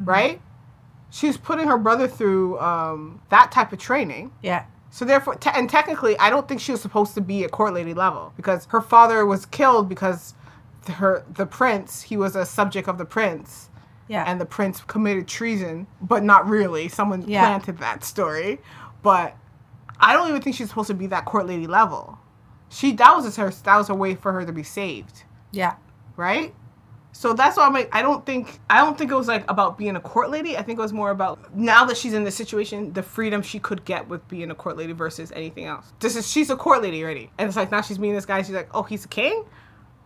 [0.05, 0.41] right?
[1.09, 4.31] She was putting her brother through um, that type of training.
[4.41, 7.50] Yeah, So therefore, te- and technically, I don't think she was supposed to be a
[7.50, 10.34] court lady level because her father was killed because
[10.93, 13.69] her the prince he was a subject of the prince,
[14.08, 16.88] yeah, and the prince committed treason, but not really.
[16.88, 17.41] Someone Yeah.
[17.45, 18.60] planted that story,
[19.04, 19.36] but
[20.00, 22.17] I don't even think she's supposed to be that court lady level.
[22.69, 25.76] She that was her that was a way for her to be saved, yeah,
[26.15, 26.54] right?
[27.17, 29.75] So that's why I'm like, I don't think I don't think it was like about
[29.75, 30.56] being a court lady.
[30.56, 33.58] I think it was more about now that she's in this situation, the freedom she
[33.58, 35.91] could get with being a court lady versus anything else.
[35.99, 38.43] This is she's a court lady already, and it's like now she's meeting this guy.
[38.43, 39.45] She's like, oh, he's a king.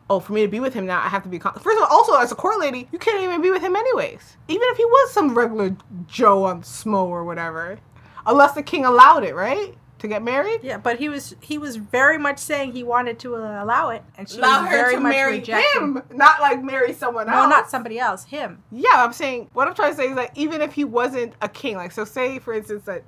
[0.09, 1.37] Oh, for me to be with him now, I have to be.
[1.37, 1.53] Con-.
[1.55, 4.37] First of all, also as a court lady, you can't even be with him anyways.
[4.47, 5.75] Even if he was some regular
[6.07, 7.77] Joe on Smo or whatever,
[8.25, 10.61] unless the king allowed it, right, to get married.
[10.63, 10.77] yeah.
[10.77, 14.27] But he was he was very much saying he wanted to uh, allow it, and
[14.29, 15.81] she Allow was her very to much marry rejecting.
[15.81, 17.43] him, not like marry someone No, else.
[17.43, 18.25] No, not somebody else.
[18.25, 18.63] Him.
[18.71, 21.47] Yeah, I'm saying what I'm trying to say is like even if he wasn't a
[21.47, 23.03] king, like so say for instance that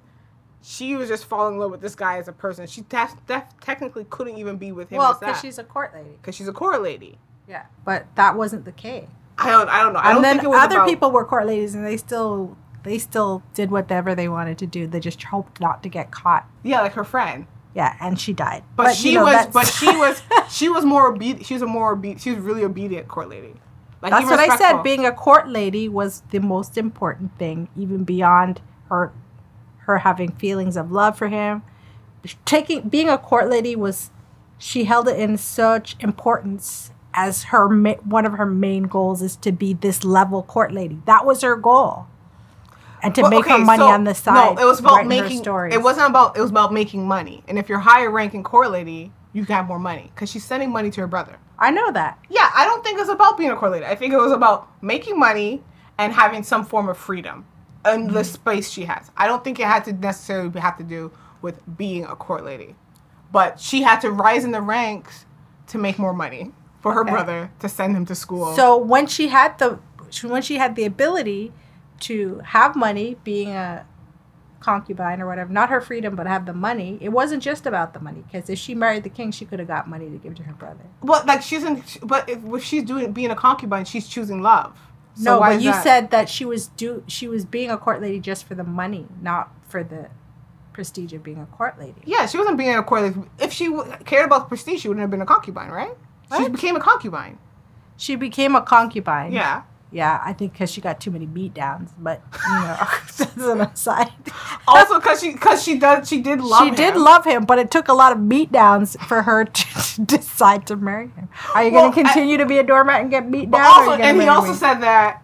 [0.61, 3.59] she was just falling in love with this guy as a person, she def- def-
[3.59, 6.11] technically couldn't even be with him Well, because she's a court lady.
[6.21, 7.17] because she's a court lady.
[7.49, 9.07] Yeah, but that wasn't the case.
[9.37, 9.99] I don't I don't know.
[9.99, 11.97] I and don't then think it was other about, people were court ladies, and they
[11.97, 14.87] still they still did whatever they wanted to do.
[14.87, 16.47] They just hoped not to get caught.
[16.63, 17.47] Yeah, like her friend.
[17.75, 18.63] Yeah, and she died.
[18.75, 21.45] But, she you know, was but she was she was more obedient.
[21.45, 22.21] She was a more obedient.
[22.21, 23.55] She was really obedient court lady.
[24.01, 24.83] Like That's what I said.
[24.83, 29.11] Being a court lady was the most important thing, even beyond her
[29.77, 31.63] her having feelings of love for him.
[32.45, 34.11] Taking being a court lady was
[34.57, 39.51] she held it in such importance as her one of her main goals is to
[39.51, 40.99] be this level court lady.
[41.05, 42.07] That was her goal.
[43.03, 44.55] And to Well, make her money so- on the side.
[44.55, 45.37] No, it was about making.
[45.39, 45.73] stories.
[45.73, 46.37] It wasn't about.
[46.37, 47.43] It was about making money.
[47.47, 50.71] And if you're higher ranking court lady, you can have more money because she's sending
[50.71, 51.37] money to her brother.
[51.59, 52.17] I know that.
[52.29, 53.85] Yeah, I don't think it was about being a court lady.
[53.85, 55.61] I think it was about making money
[55.97, 57.45] and having some form of freedom
[57.85, 58.13] and Mm-hmm.
[58.15, 59.11] the space she has.
[59.17, 61.11] I don't think it had to necessarily have to do
[61.41, 62.75] with being a court lady,
[63.31, 65.25] but she had to rise in the ranks
[65.67, 67.11] to make more money for her Okay.
[67.11, 68.55] brother to send him to school.
[68.55, 69.79] So when she had the
[70.23, 71.51] when she had the ability
[72.03, 73.85] to have money, being a
[74.59, 77.99] concubine or whatever, not her freedom, but have the money, it wasn't just about the
[77.99, 78.23] money.
[78.25, 80.53] Because if she married the king, she could have got money to give to her
[80.53, 80.85] brother.
[81.01, 84.77] But like she's in, but if, if she's doing being a concubine, she's choosing love.
[85.15, 85.83] So no, but you that?
[85.83, 89.05] said that she was do she was being a court lady just for the money,
[89.21, 90.07] not for the
[90.71, 92.01] prestige of being a court lady.
[92.05, 93.19] yeah, she wasn't being a court lady.
[93.39, 95.95] If she w- cared about prestige, she wouldn't have been a concubine, right?
[96.35, 97.37] She became a concubine.
[97.95, 99.33] She became a concubine.
[99.33, 99.63] Yeah.
[99.93, 101.91] Yeah, I think because she got too many beat downs.
[101.99, 102.77] But you know,
[103.17, 104.11] that's an aside.
[104.67, 107.03] Also, because she because she does she did love she did him.
[107.03, 110.75] love him, but it took a lot of beat downs for her to decide to
[110.75, 111.29] marry him.
[111.53, 113.65] Are you Well, going to continue to be a doormat and get beat down?
[113.65, 114.57] also, and he also me?
[114.57, 115.21] said that.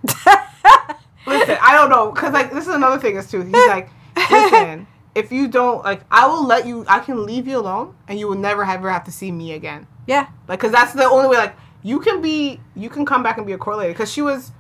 [1.25, 3.41] listen, I don't know, cause like this is another thing is too.
[3.41, 3.89] He's like,
[4.29, 6.85] listen, if you don't like, I will let you.
[6.87, 9.87] I can leave you alone, and you will never ever have to see me again.
[10.07, 11.37] yeah, Like, cause that's the only way.
[11.37, 13.93] Like, you can be, you can come back and be a court lady.
[13.93, 14.51] Cause she was,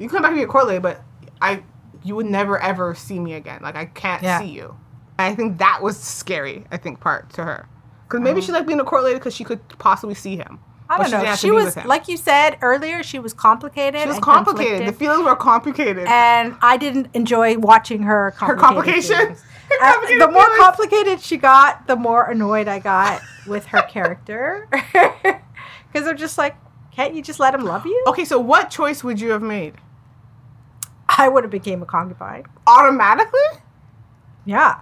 [0.00, 1.02] you can come back and be a court lady, but
[1.40, 1.62] I,
[2.02, 3.60] you would never ever see me again.
[3.62, 4.40] Like, I can't Yeah.
[4.40, 4.76] see you.
[5.18, 6.64] And I think that was scary.
[6.72, 7.68] I think part to her,
[8.08, 10.58] cause maybe she liked being a court lady because she could possibly see him.
[10.88, 11.36] I don't know.
[11.36, 13.04] She was like you said earlier.
[13.04, 14.00] She was complicated.
[14.00, 14.88] She was and complicated.
[14.88, 16.08] The feelings were complicated.
[16.08, 18.30] and I didn't enjoy watching her.
[18.40, 19.16] Her complicated complication.
[19.36, 19.44] feelings.
[19.78, 24.66] Her Uh, the more complicated she got, the more annoyed I got with her character.
[25.92, 26.56] Because I'm just like,
[26.92, 28.04] can't you just let him love you?
[28.08, 29.74] Okay, so what choice would you have made?
[31.18, 32.44] I would have became a concubine.
[32.66, 33.40] Automatically?
[34.44, 34.80] Yeah.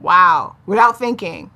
[0.00, 0.56] Wow.
[0.66, 1.50] Without thinking.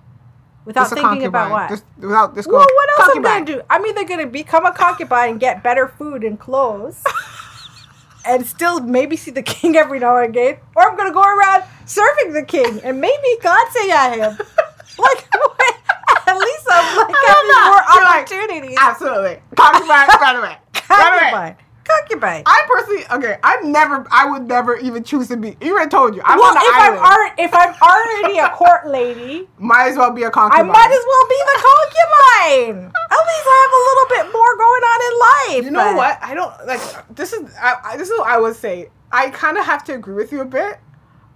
[0.64, 1.68] without Just thinking about what.
[1.70, 3.62] Just, without just well, what else am I gonna do?
[3.70, 7.02] I'm either gonna become a concubine and get better food and clothes,
[8.26, 11.64] and still maybe see the king every now and again, or I'm gonna go around
[11.86, 14.38] serving the king and maybe glancing at him.
[14.98, 15.28] like,
[16.26, 17.82] at least I'm like I having more.
[17.94, 18.78] You're like, opportunities.
[18.80, 19.42] Absolutely.
[19.56, 20.56] Concubine, right away.
[20.88, 21.56] Right away.
[21.84, 22.42] Concubine.
[22.46, 25.56] I personally, okay, I never, I would never even choose to be.
[25.60, 27.06] You already told you, I'm well, on if I'm island.
[27.06, 30.66] already if I'm already a court lady, might as well be a concubine.
[30.66, 32.92] I might as well be the concubine.
[33.10, 35.64] At least I have a little bit more going on in life.
[35.64, 36.18] You know what?
[36.22, 37.14] I don't like.
[37.14, 38.88] This is I, I, this is what I would say.
[39.12, 40.78] I kind of have to agree with you a bit.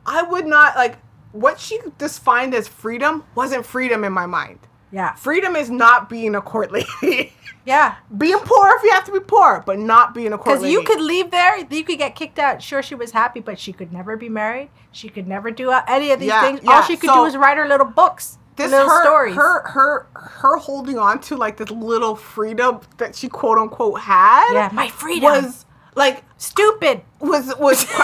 [0.07, 0.99] I would not like
[1.33, 4.61] what she defined as freedom wasn't freedom in my mind.
[4.95, 6.87] Yeah, Freedom is not being a court lady.
[7.67, 7.97] yeah.
[8.17, 10.73] being poor if you have to be poor, but not being a court lady.
[10.73, 12.63] Because you could leave there, you could get kicked out.
[12.63, 14.71] Sure, she was happy, but she could never be married.
[14.93, 16.61] She could never do uh, any of these Yeah, things.
[16.63, 19.35] yeah, All she could so- do was write her little books, this little her, stories.
[19.35, 24.53] her her her holding on to like this little freedom that she quote unquote had.
[24.53, 27.03] yeah, my freedom was like stupid.
[27.19, 27.85] was was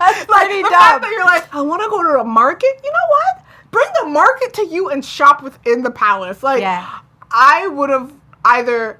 [0.00, 0.70] like the dumb.
[0.72, 2.80] fact that you're like, I want to go to a market.
[2.82, 3.44] You know what?
[3.70, 6.42] Bring the market to you and shop within the palace.
[6.42, 6.88] Like, Yeah.
[7.30, 8.12] I would have
[8.44, 8.98] either,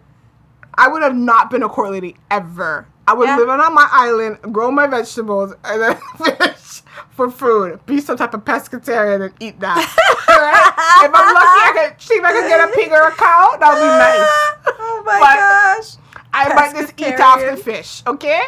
[0.75, 2.87] I would have not been a court lady ever.
[3.07, 3.37] I would Yeah.
[3.39, 5.97] live on my island, grow my vegetables, and then
[6.39, 7.81] fish for food.
[7.87, 9.79] Be some type of pescatarian and eat that.
[10.29, 10.73] Right?
[11.05, 11.47] If I'm lucky,
[11.81, 13.57] I could see if I could get a pig or a cow.
[13.59, 14.77] That would be oh nice.
[14.79, 15.97] oh my But- gosh.
[16.33, 18.43] I might just eat off the fish, okay?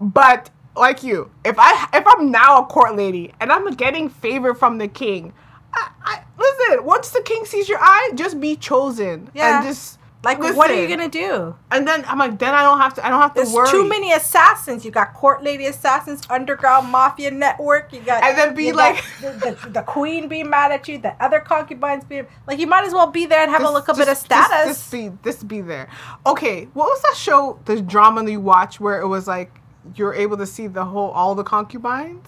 [0.00, 4.52] But like you, if I if I'm now a court lady and I'm getting favor
[4.54, 5.32] from the king,
[5.74, 6.84] I, I listen.
[6.84, 9.58] Once the king sees your eye, just be chosen Yeah.
[9.58, 11.54] and just Like, what are you gonna do?
[11.70, 13.04] And then I'm like, then I don't have to.
[13.06, 13.68] I don't have to There's worry.
[13.70, 14.82] too many assassins.
[14.84, 17.92] You got court lady assassins, underground mafia network.
[17.92, 19.30] You got And then be like- the,
[19.62, 22.94] the, the queen being mad at you, the other concubines being like you might as
[22.94, 24.66] well be there and have a Just- little bit of just- just- status.
[24.78, 25.88] Just, be, just be there.
[26.24, 27.58] Okay, what was that show?
[27.66, 29.60] The drama that you watch where it was like
[29.94, 32.26] you're able to see the whole all the concubines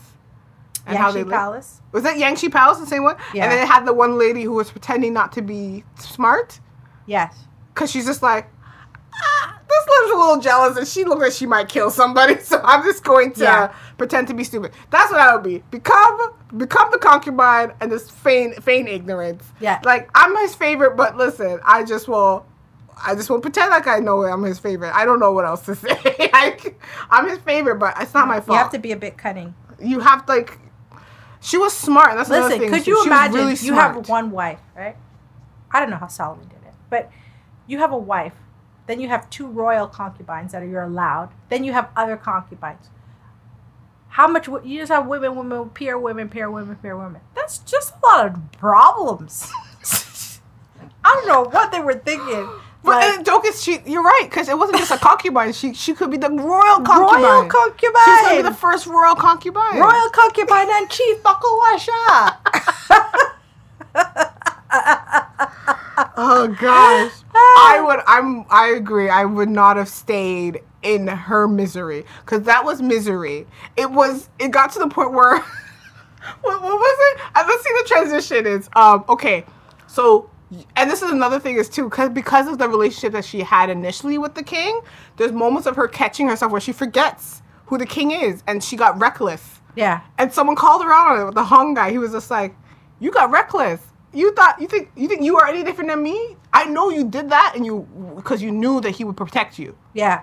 [0.86, 1.24] and how they?
[1.24, 1.80] Palace.
[1.92, 3.16] Was that Yanxi Palace the same one?
[3.34, 3.44] Yeah.
[3.44, 6.60] And then it had the one lady who was pretending not to be smart
[7.06, 7.34] Yes.
[7.74, 8.48] because she's just like,
[9.14, 12.60] ah, this lives a little jealous and she looks like she might kill somebody, so
[12.62, 13.74] I'm just going to Yeah.
[13.98, 14.72] pretend to be stupid.
[14.90, 15.62] That's what I would be.
[15.70, 16.18] Become
[16.56, 19.44] become the concubine and just feign feign ignorance.
[19.60, 19.80] Yeah.
[19.84, 22.46] Like I'm his favorite, but listen, I just will.
[23.04, 24.94] I just won't pretend like I know I'm his favorite.
[24.94, 26.30] I don't know what else to say.
[26.32, 28.48] like, I'm his favorite, but it's not my fault.
[28.56, 29.54] You have to be a bit cunning.
[29.78, 30.58] you have to, like
[31.46, 34.32] she was smart that's another Listen, thing could you She imagine really you have one
[34.32, 34.96] wife, right?
[35.70, 37.10] I don't know how Solomon did it, but
[37.66, 38.34] you have a wife,
[38.86, 42.90] then you have two royal concubines that are you're allowed, then you have other concubines.
[44.08, 47.20] How much you just have women, women, peer women, peer women, peer women.
[47.34, 49.50] That's just a lot of problems.
[51.04, 52.48] I don't know what they were thinking.
[52.86, 55.52] But joke is she you're right because it wasn't just a concubine.
[55.52, 57.22] She she could be the royal concubine.
[57.22, 57.50] royal
[58.04, 59.78] she's gonna be the first royal concubine.
[59.78, 62.36] Royal concubine and chief Bakawasha.
[66.16, 67.12] oh gosh.
[67.34, 69.08] I would I'm I agree.
[69.08, 73.46] I would not have stayed in her misery because that was misery.
[73.76, 75.38] It was it got to the point where
[76.42, 77.20] what, what was it?
[77.34, 79.44] Uh, let's see the transition is um okay.
[79.86, 80.30] So
[80.76, 83.70] and this is another thing is too because because of the relationship that she had
[83.70, 84.80] initially with the king
[85.16, 88.76] there's moments of her catching herself where she forgets who the king is and she
[88.76, 90.00] got reckless Yeah.
[90.18, 91.90] and someone called her out on it with the hung guy.
[91.90, 92.54] He was just like,
[93.00, 93.80] "You got reckless.
[94.12, 96.36] You thought you think you think you are any different than me?
[96.52, 99.74] I know you did that, and you because you knew that he would protect you,
[99.92, 100.22] Yeah.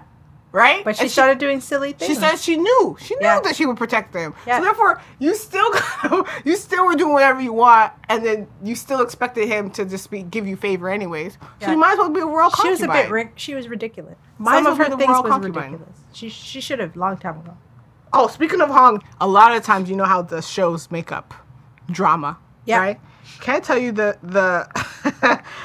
[0.53, 0.85] Right?
[0.85, 2.07] But she And started doing silly things.
[2.09, 2.95] She said she knew.
[3.01, 3.41] She knew Yeah.
[3.41, 4.33] that she would protect them.
[4.47, 4.59] Yeah.
[4.59, 5.69] So therefore, you still
[6.45, 10.09] you still were doing whatever you want, and then you still expected him to just
[10.09, 11.37] be give you favor anyways.
[11.61, 13.67] So you might as well be a royal she was a bit ri- she was
[13.67, 14.15] ridiculous.
[14.37, 15.63] Might Some of her things was concubine.
[15.73, 15.97] ridiculous.
[16.13, 17.57] She she should have long time ago.
[18.15, 21.33] Oh, speaking of Hong, a lot of times you know how the shows make up
[21.89, 22.77] drama, Yeah.
[22.77, 22.99] right?
[23.39, 24.69] Can I tell you the the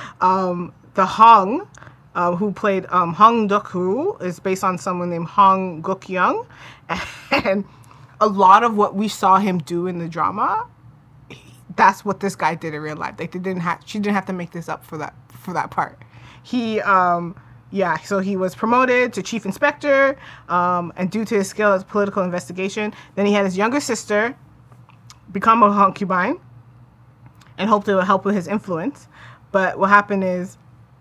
[0.21, 1.69] um, the Hong,
[2.19, 6.49] uh, who played um, Hong Duk-woo, is based on someone named Hong Guk-young,
[7.31, 7.65] and
[8.21, 10.67] a lot of what we saw him do in the drama,
[11.77, 13.15] that's what this guy did in real life.
[13.21, 15.71] Like they didn't have, she didn't have to make this up for that for that
[15.71, 16.03] part.
[16.43, 17.37] He um,
[17.71, 21.85] yeah, so he was promoted to chief inspector, um, and due to his skill as
[21.85, 24.37] political investigation, then he had his younger sister
[25.31, 26.41] become a concubine
[27.59, 29.07] and hoped it would help with his influence.
[29.53, 30.59] But what happened is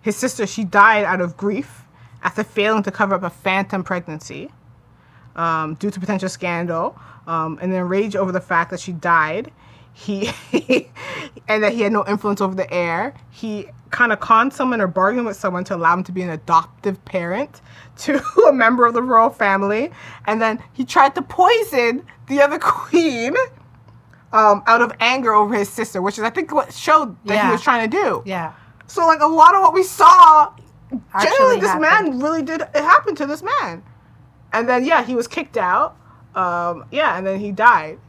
[0.07, 1.83] his sister, she died out of grief
[2.23, 4.49] after failing to cover up a phantom pregnancy.
[5.35, 6.97] um, due to potential scandal,
[7.27, 9.51] um, and then rage over the fact that she died.
[9.93, 10.29] He
[11.47, 13.13] and that he had no influence over the heir.
[13.31, 16.29] He kind of conned someone or bargained with someone to allow him to be an
[16.29, 17.61] adoptive parent
[17.97, 19.91] to a member of the royal family,
[20.25, 23.35] and then he tried to poison the other queen
[24.33, 27.51] um, out of anger over his sister, which is I think what showed that he
[27.51, 28.23] was trying to do.
[28.25, 28.53] Yeah.
[28.87, 30.53] So like a lot of what we saw,
[31.21, 31.81] generally this happened.
[32.09, 33.83] man really did it happened to this man,
[34.53, 35.97] and then yeah he was kicked out,
[36.35, 37.99] um, yeah, and then he died,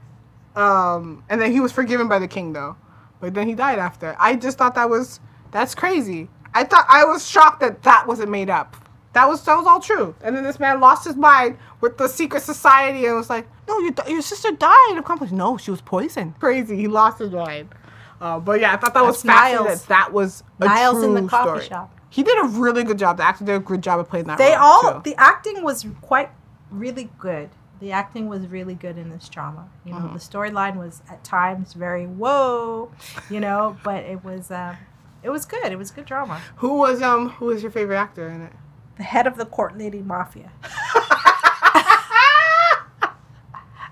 [0.54, 2.76] um, and then he was forgiven by the king though,
[3.20, 4.16] but then he died after.
[4.18, 5.20] I just thought that was
[5.50, 6.28] that's crazy.
[6.54, 8.76] I thought I was shocked that that wasn't made up.
[9.14, 10.14] That was that was all true.
[10.22, 13.78] And then this man lost his mind with the secret society and was like, "No,
[13.80, 15.32] your your sister died of complex.
[15.32, 16.38] No, she was poisoned.
[16.38, 16.76] Crazy.
[16.76, 17.74] He lost his mind.
[18.20, 19.64] Uh, but yeah, I thought that was That's fascinating.
[19.66, 19.80] Niles.
[19.86, 21.66] That that was a Niles in the coffee story.
[21.66, 21.94] shop.
[22.10, 23.18] He did a really good job.
[23.18, 24.38] The actor did a good job of playing that.
[24.38, 25.00] They role, all too.
[25.10, 26.30] the acting was quite
[26.70, 27.50] really good.
[27.80, 29.68] The acting was really good in this drama.
[29.84, 30.06] You Mm-hmm.
[30.08, 32.90] know, the storyline was at times very whoa,
[33.30, 34.76] you know, but it was um,
[35.22, 35.70] it was good.
[35.70, 36.40] It was good drama.
[36.56, 38.52] Who was um who was your favorite actor in it?
[38.96, 40.50] The head of the court lady mafia.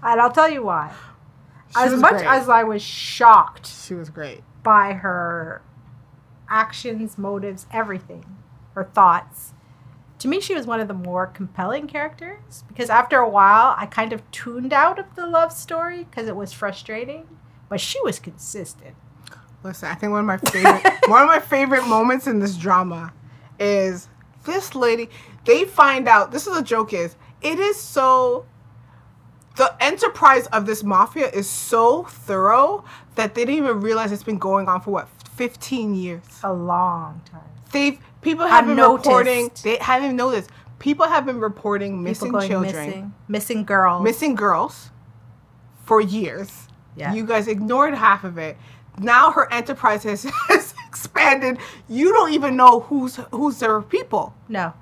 [0.03, 0.93] and I'll tell you why.
[1.71, 2.27] She as much great.
[2.27, 4.43] as I was shocked she was great.
[4.63, 5.63] by her
[6.49, 8.37] actions, motives, everything,
[8.75, 9.53] her thoughts.
[10.21, 13.87] To me, she was one of the more compelling characters because after a while, I
[13.87, 17.29] kind of tuned out of the love story because it was frustrating.
[17.69, 18.95] But she was consistent.
[19.63, 23.13] Listen, I think one of my favorite one of my favorite moments in this drama
[23.59, 24.09] is
[24.45, 25.11] this lady.
[25.45, 26.93] They find out this is a joke.
[26.93, 28.47] Is it is so
[29.57, 32.85] the enterprise of this mafia is so thorough
[33.15, 36.23] that they didn't even realize it's been going on for what 15 years.
[36.43, 37.41] A long time.
[37.73, 39.07] They've people have been Unnoticed.
[39.07, 39.51] reporting.
[39.63, 40.51] They haven't noticed.
[40.79, 44.03] People have been reporting missing children, missing, missing girls.
[44.05, 44.91] missing girls,
[45.85, 46.69] for years.
[46.97, 47.15] Yeah.
[47.15, 48.57] You guys ignored half of it.
[48.99, 51.59] Now her enterprise has, has expanded.
[51.89, 54.35] You don't even know who's who's their people.
[54.49, 54.73] no,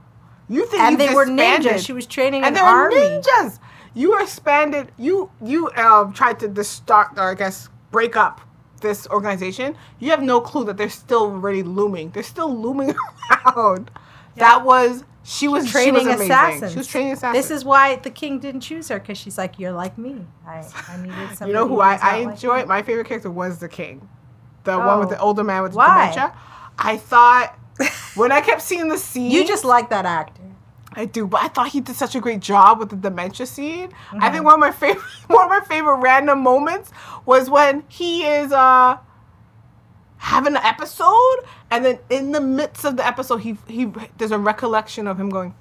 [0.49, 1.85] You think and they were ninjas.
[1.87, 2.97] She was training and an they're army.
[2.97, 3.59] ninjas.
[3.95, 4.91] You expanded.
[4.99, 8.41] You you um tried to dis- start or I guess break up
[8.81, 9.77] this organization.
[10.01, 12.11] You have no clue that they're still really looming.
[12.11, 12.95] They're still looming
[13.47, 13.91] around.
[14.37, 16.73] That was she was training she was assassins.
[16.73, 17.47] She was training assassins.
[17.49, 20.27] This is why the king didn't choose her because she's like, you're like me.
[20.47, 21.49] I, I needed somebody.
[21.49, 22.59] You know who I, I like enjoy?
[22.59, 24.07] me." My favorite character was the king,
[24.65, 25.11] the one with Oh.
[25.13, 26.11] the older man with the Why?
[26.11, 26.37] dementia.
[26.79, 27.57] I thought
[28.17, 30.43] when I kept seeing the scene, You just like that actor.
[30.97, 33.91] I do, but I thought he did such a great job with the dementia scene.
[34.13, 34.33] I Mm-hmm.
[34.33, 36.91] think one of my favorite one of my favorite random moments
[37.27, 38.99] was when he is uh
[40.19, 41.37] having an episode
[41.71, 45.29] and then in the midst of the episode he he there's a recollection of him
[45.31, 45.55] going,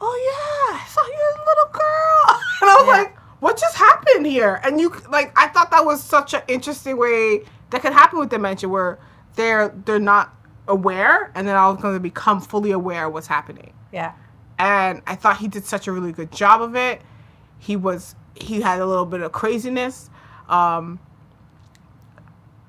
[0.00, 3.02] Oh yeah, I saw you as a little girl and I was Yeah.
[3.02, 4.60] like, What just happened here?
[4.64, 8.30] And you like I thought that was such an interesting way that could happen with
[8.30, 8.98] dementia where
[9.34, 10.34] they're they're not
[10.68, 14.12] aware and then all of a sudden they become fully aware of what's happening Yeah.
[14.58, 17.02] And I thought he did such a really good job of it.
[17.58, 20.10] He was he had a little bit of craziness.
[20.48, 21.00] Um,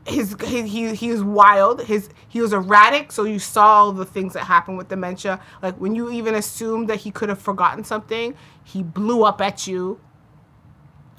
[0.06, 1.84] his, his he he was wild.
[1.84, 3.12] His he was erratic.
[3.12, 5.40] So you saw the things that happen with dementia.
[5.62, 8.34] Like when you even assumed that he could have forgotten something,
[8.64, 10.00] he blew up at you.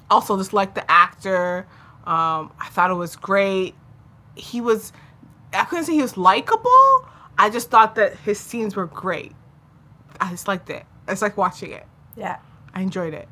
[0.09, 1.67] Also, just like the actor,
[2.05, 3.75] um, I thought it was great.
[4.35, 4.91] He was.
[5.53, 7.07] I couldn't say he was likable.
[7.37, 9.33] I just thought that his scenes were great.
[10.19, 10.85] I just liked it.
[11.07, 11.85] It's like watching it.
[12.15, 12.37] Yeah.
[12.73, 13.27] I enjoyed it.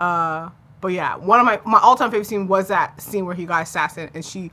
[0.00, 3.34] Uh, but yeah, one of my my all time favorite scene was that scene where
[3.34, 4.50] he got assassinated, and she,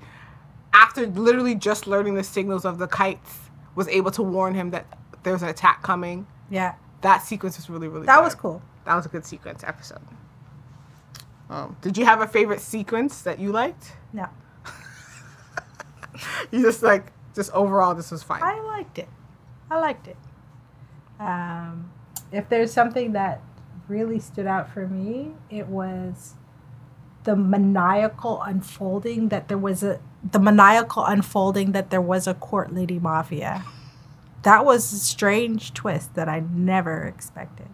[0.73, 4.86] after literally just learning the signals of the kites, was able to warn him that
[5.23, 6.25] there was an attack coming.
[6.49, 6.75] Yeah.
[7.01, 8.05] That sequence was really really.
[8.05, 8.23] That good.
[8.23, 8.61] was cool.
[8.86, 10.01] That was a good sequence episode.
[11.49, 13.93] Um, did you have a favorite sequence that you liked?
[14.13, 14.27] No.
[16.51, 18.41] You just like just overall this was fine.
[18.43, 19.09] I liked it.
[19.69, 20.15] I liked it.
[21.24, 21.91] Um,
[22.32, 23.41] if there's something that
[23.88, 26.34] really stood out for me, it was
[27.24, 29.99] the maniacal unfolding that there was a
[30.30, 33.63] the maniacal unfolding that there was a court lady mafia.
[34.43, 37.67] That was a strange twist that I never expected.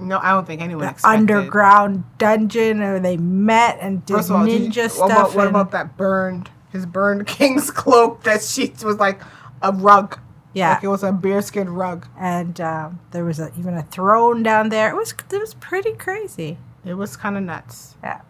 [0.00, 1.18] no, I don't think anyone The expected.
[1.18, 4.98] underground dungeon, or they met and did all, ninja you- stuff.
[4.98, 9.20] What about, what about that burned his burned king's cloak that she was like
[9.62, 10.18] a rug?
[10.54, 12.06] Yeah, Like it was a bearskin rug.
[12.18, 14.88] and um, there was a, even a throne down there.
[14.90, 16.58] It was it was pretty crazy.
[16.84, 17.96] It was kind of nuts.
[18.02, 18.20] Yeah,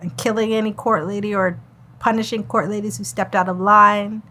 [0.00, 1.58] and killing any court lady or
[1.98, 4.22] punishing court ladies who stepped out of line.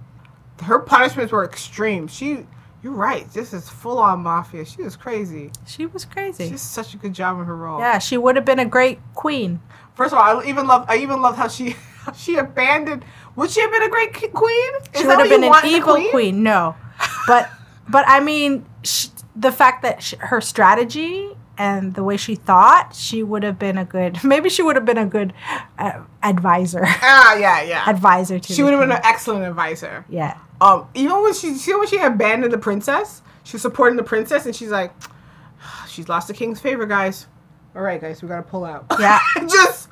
[0.64, 2.08] Her punishments were extreme.
[2.08, 2.46] She
[2.84, 3.28] You're right.
[3.34, 4.66] This is full on mafia.
[4.66, 5.52] She was crazy.
[5.66, 6.44] She was crazy.
[6.46, 7.80] She did such a good job in her role.
[7.80, 9.62] yeah, she would have been a great queen.
[9.96, 10.86] First of all, I even love.
[10.88, 11.76] I even loved how she
[12.16, 13.06] she abandoned.
[13.36, 14.72] Would she have been a great queen?
[14.94, 16.44] Is She would have been an want in a evil queen?
[16.44, 16.76] No,
[17.28, 17.50] but
[17.90, 22.96] but I mean, sh- the fact that sh- her strategy and the way she thought,
[22.96, 24.24] she would have been a good.
[24.24, 25.34] Maybe she would have been a good
[25.78, 26.84] uh, advisor.
[26.86, 27.90] Ah, yeah, yeah.
[27.90, 28.54] advisor to.
[28.54, 30.06] she would have been an excellent advisor.
[30.10, 30.38] Yeah.
[30.62, 34.46] Um, even when she see when she abandoned the princess, she was supporting the princess,
[34.46, 34.94] and she's like,
[35.88, 37.28] she's lost the king's favor, guys.
[37.76, 38.86] All right, guys, we gotta pull out.
[39.00, 39.20] Yeah.
[39.42, 39.90] Just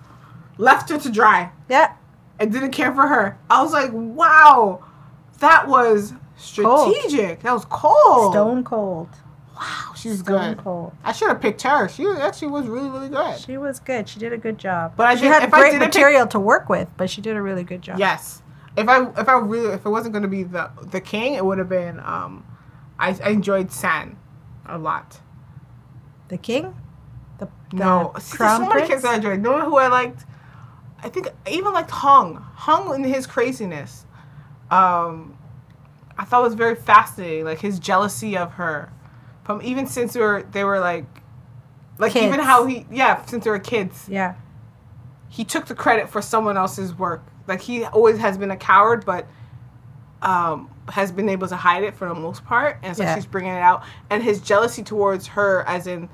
[0.57, 1.93] left her to dry Yeah.
[2.41, 3.37] And didn't care for her.
[3.49, 4.83] I was like, wow,
[5.39, 6.13] that was
[6.55, 6.93] Cold.
[6.95, 7.41] strategic.
[7.41, 8.33] That was cold.
[8.33, 9.09] Stone cold.
[9.55, 10.63] Wow, she was Stone good.
[10.63, 10.93] cold.
[11.03, 11.87] I should have picked her.
[11.87, 13.37] She actually was really, really good.
[13.39, 14.09] She was good.
[14.09, 14.93] She did a good job.
[14.95, 17.35] But I she think had great didn't pick- material to work with, but she did
[17.35, 17.99] a really good job.
[17.99, 18.41] Yes.
[18.75, 21.57] If I if I really if it wasn't gonna be the the king, it would
[21.59, 22.43] have been um,
[22.97, 24.17] I, I enjoyed San,
[24.65, 25.19] a lot.
[26.29, 26.73] The king.
[27.37, 28.87] The, the No, see, so many prince?
[28.87, 29.33] kids I enjoyed.
[29.37, 30.25] You know who I liked?
[31.03, 32.35] I think even like Hung.
[32.55, 34.05] Hung in his craziness.
[34.69, 35.37] Um,
[36.17, 37.45] I thought was very fascinating.
[37.45, 38.91] Like his jealousy of her,
[39.43, 41.05] from even since they were they were like,
[41.97, 44.35] like even how he yeah since they were kids Yeah.
[45.29, 47.23] he took the credit for someone else's work.
[47.47, 49.27] Like he always has been a coward, but
[50.21, 53.15] um, has been able to hide it for the most part, and so Yeah.
[53.15, 53.83] she's bringing it out.
[54.09, 56.09] And his jealousy towards her, as in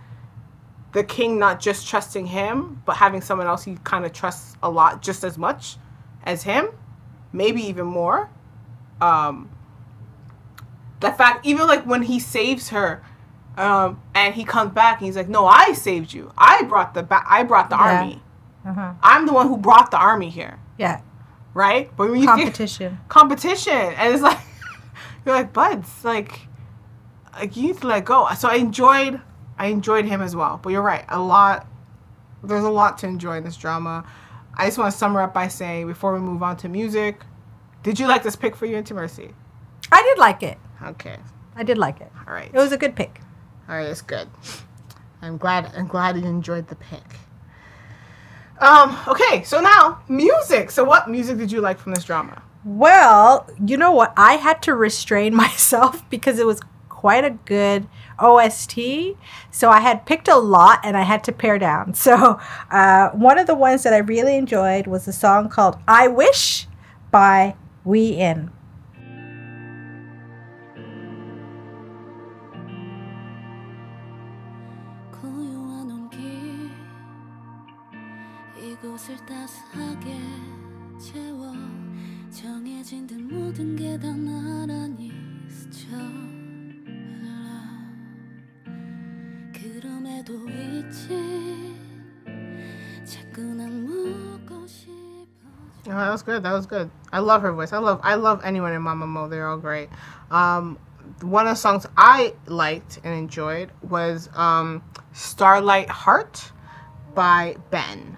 [0.94, 4.70] the king, not just trusting him, but having someone else he kind of trusts a
[4.70, 5.78] lot, just as much
[6.24, 6.70] as him,
[7.34, 8.30] maybe even more.
[9.02, 9.50] Um,
[11.00, 13.04] the fact, even like when he saves her.
[13.58, 16.32] Um, and he comes back and he's like, "No, I saved you.
[16.38, 17.98] I brought the ba- I brought the Yeah.
[18.00, 18.22] army.
[18.64, 18.92] Uh-huh.
[19.02, 21.02] I'm the one who brought the army here, Yeah.
[21.56, 21.90] right?
[21.98, 23.00] But when you Competition.
[23.10, 24.38] competition, and it's like
[25.26, 26.48] you're like buds, like
[27.34, 28.28] like you need to let go.
[28.38, 29.22] So I enjoyed
[29.58, 30.60] I enjoyed him as well.
[30.62, 31.68] But you're right, a lot.
[32.44, 34.06] There's a lot to enjoy in this drama.
[34.56, 37.22] I just want to sum up by saying before we move on to music,
[37.84, 39.32] did you like this pick for you into Mercy?
[39.92, 40.58] I did like it.
[40.84, 41.18] Okay,
[41.56, 42.12] I did like it.
[42.28, 43.22] all right, It was a good pick.
[43.70, 44.28] all right, it's good.
[45.22, 45.72] I'm glad.
[45.76, 47.04] I'm glad you enjoyed the pick.
[48.60, 48.98] Um.
[49.08, 49.44] Okay.
[49.44, 50.72] So now music.
[50.72, 52.42] So what music did you like from this drama?
[52.64, 54.14] Well, you know what?
[54.18, 57.88] I had to restrain myself because it was quite a good
[58.20, 58.80] OST.
[59.52, 61.94] So I had picked a lot and I had to pare down.
[61.94, 62.40] So
[62.72, 66.68] uh, one of the ones that I really enjoyed was a song called I Wish
[67.12, 67.56] by
[67.86, 68.52] Wheein.
[95.88, 96.44] Oh, that was good.
[96.44, 96.92] That was good.
[97.14, 97.72] I love her voice.
[97.72, 99.30] I love I love anyone in Mamamoo.
[99.30, 99.88] They're all great.
[100.30, 100.78] Um,
[101.22, 106.52] one of the songs I liked and enjoyed was um, Starlight Heart
[107.16, 108.18] by Ben.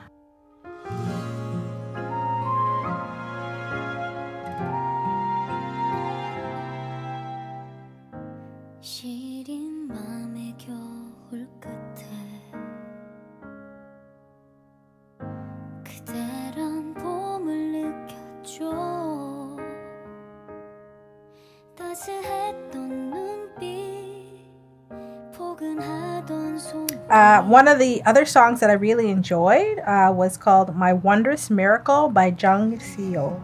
[27.50, 32.08] One of the other songs that I really enjoyed uh, was called My Wondrous Miracle
[32.08, 33.41] by Jung Seo.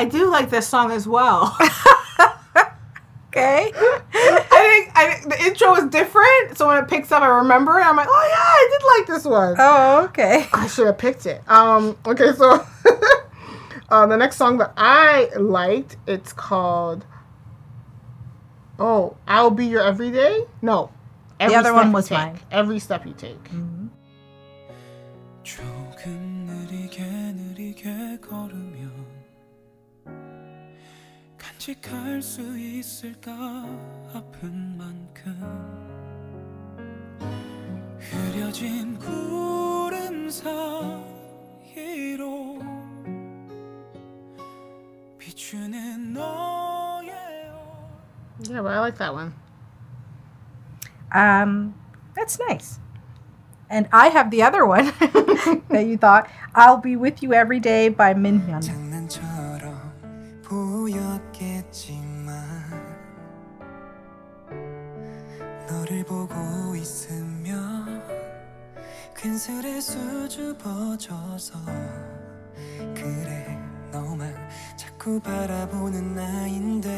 [0.00, 1.56] I do like this song as well.
[3.36, 3.70] Okay.
[3.74, 7.84] I think I, the intro is different, so when it picks up, I remember it.
[7.84, 9.56] I'm like, oh yeah, I did like this one.
[9.58, 10.46] Oh, okay.
[10.54, 11.42] I should have picked it.
[11.46, 11.98] Um.
[12.06, 12.64] Okay, so
[13.90, 17.04] uh, the next song that I liked, it's called.
[18.78, 20.46] Oh, I'll be your everyday.
[20.62, 20.90] No,
[21.38, 22.18] every other step one you was take.
[22.18, 22.40] mine.
[22.50, 23.50] Every step you take.
[25.44, 28.89] 조금 느리게 느리게 걸으면
[31.60, 33.32] 간직할 수 있을까
[34.14, 35.32] 아픈 만큼
[37.98, 41.02] 흐려진 구름 사이로
[45.18, 47.12] 비추는 너의
[48.38, 49.32] Yeah, but I like that one.
[51.10, 51.74] Um,
[52.14, 52.78] that's nice.
[53.70, 54.92] And I have the other one
[55.70, 56.28] that you thought.
[56.54, 58.62] I'll be with you every day by Minhyun.
[60.81, 62.33] 보였겠지만
[65.69, 68.01] 너를 보고 있으면
[69.15, 71.59] 괜스레 수줍어져서
[72.95, 73.59] 그래
[73.91, 74.35] 너만
[74.75, 76.89] 자꾸 바라보는 나인데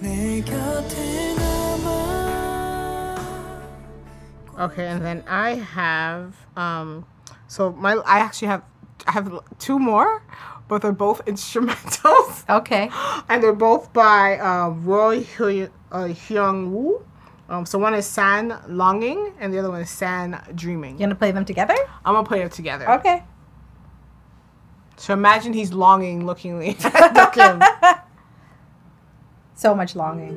[0.00, 2.36] 내 곁에 남아
[4.58, 7.04] Okay, and then I have um
[7.46, 8.64] so my I actually have
[9.06, 10.22] I have two more,
[10.68, 12.48] but they're both instrumentals.
[12.48, 12.90] Okay.
[13.28, 17.04] and they're both by um, Roy uh, Hyung Woo.
[17.48, 20.94] Um, so one is San Longing, and the other one is San Dreaming.
[20.94, 21.76] You gonna play them together?
[22.04, 22.90] I'm gonna play them together.
[22.90, 23.22] Okay.
[24.96, 27.62] So imagine he's longing, looking at Kim.
[29.58, 30.36] So much longing.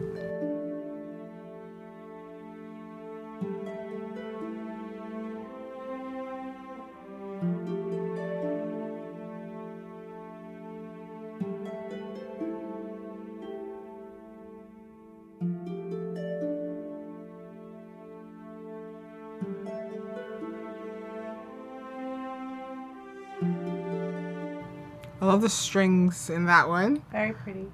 [25.29, 27.03] Love the strings in that one.
[27.11, 27.67] Very pretty.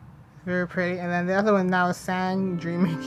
[0.45, 0.99] Very pretty.
[0.99, 3.01] And then the other one now is San Dreaming.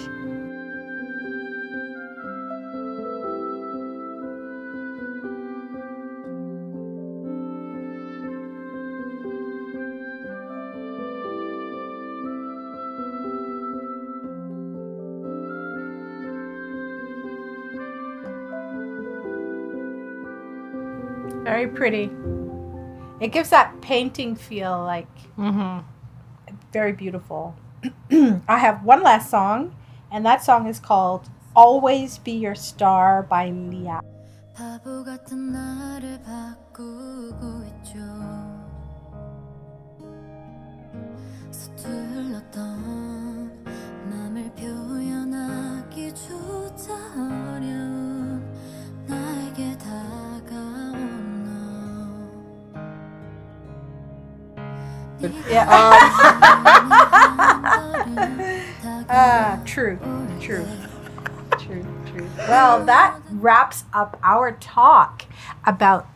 [21.45, 22.11] Very pretty.
[23.20, 25.80] It gives that painting feel like Mm-hmm.
[26.72, 27.56] very beautiful.
[28.48, 29.76] I have one last song,
[30.12, 34.02] and that song is called Always Be Your Star by Lia.
[34.56, 37.98] 바보 같은 나를 바꾸고 있죠
[41.50, 43.07] 서툴렀던
[55.21, 55.67] Yeah.
[55.69, 55.95] 아
[59.11, 59.99] Ah, true,
[60.39, 60.67] true,
[61.59, 62.29] true, true.
[62.47, 65.25] Well, that wraps up our talk
[65.67, 66.07] about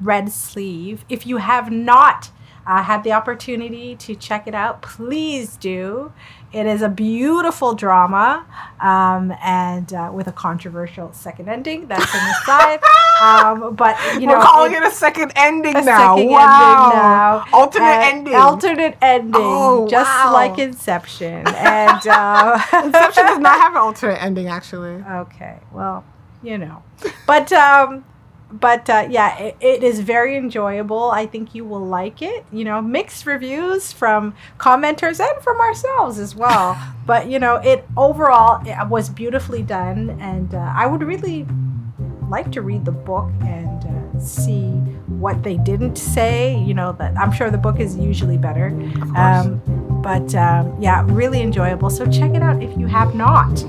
[0.00, 1.04] Red Sleeve.
[1.08, 2.30] If you have not
[2.66, 6.12] uh, had the opportunity to check it out, please do.
[6.50, 8.46] It is a beautiful drama
[8.80, 11.86] um, and uh, with a controversial second ending.
[11.88, 12.80] That's an aside.
[13.22, 16.16] um, but, you know, We're calling it- it a second ending a now.
[16.16, 16.84] second wow.
[16.86, 17.44] ending now.
[17.52, 18.34] Alternate Uh, ending.
[18.34, 19.32] Alternate ending.
[19.36, 20.32] Oh, just wow.
[20.32, 21.46] like Inception.
[21.48, 24.94] And uh, Inception does not have an alternate ending, actually.
[25.04, 26.02] Okay, well,
[26.42, 26.82] you know,
[27.26, 28.04] but um,
[28.50, 31.10] but uh, yeah, it, it is very enjoyable.
[31.10, 32.44] I think you will like it.
[32.50, 36.78] You know, mixed reviews from commenters and from ourselves as well.
[37.06, 41.46] but you know, it overall it was beautifully done, and uh, I would really
[42.28, 44.70] like to read the book and uh, see
[45.06, 46.58] what they didn't say.
[46.58, 48.68] You know, that I'm sure the book is usually better.
[49.14, 49.60] Um,
[50.02, 51.90] but um, yeah, really enjoyable.
[51.90, 53.62] So check it out if you have not.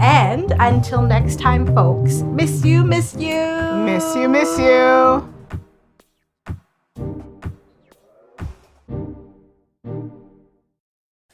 [0.00, 3.46] And until next time, folks, miss you, miss you.
[3.84, 5.32] Miss you, miss you.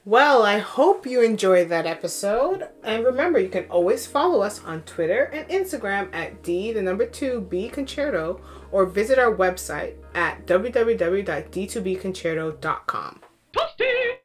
[0.04, 2.68] Well, I hope you enjoyed that episode.
[2.82, 7.06] And remember, you can always follow us on Twitter and Instagram at D, the number
[7.06, 13.20] two, B Concerto, or visit our website at www.d2bconcerto.com.
[13.56, 14.21] Toasty!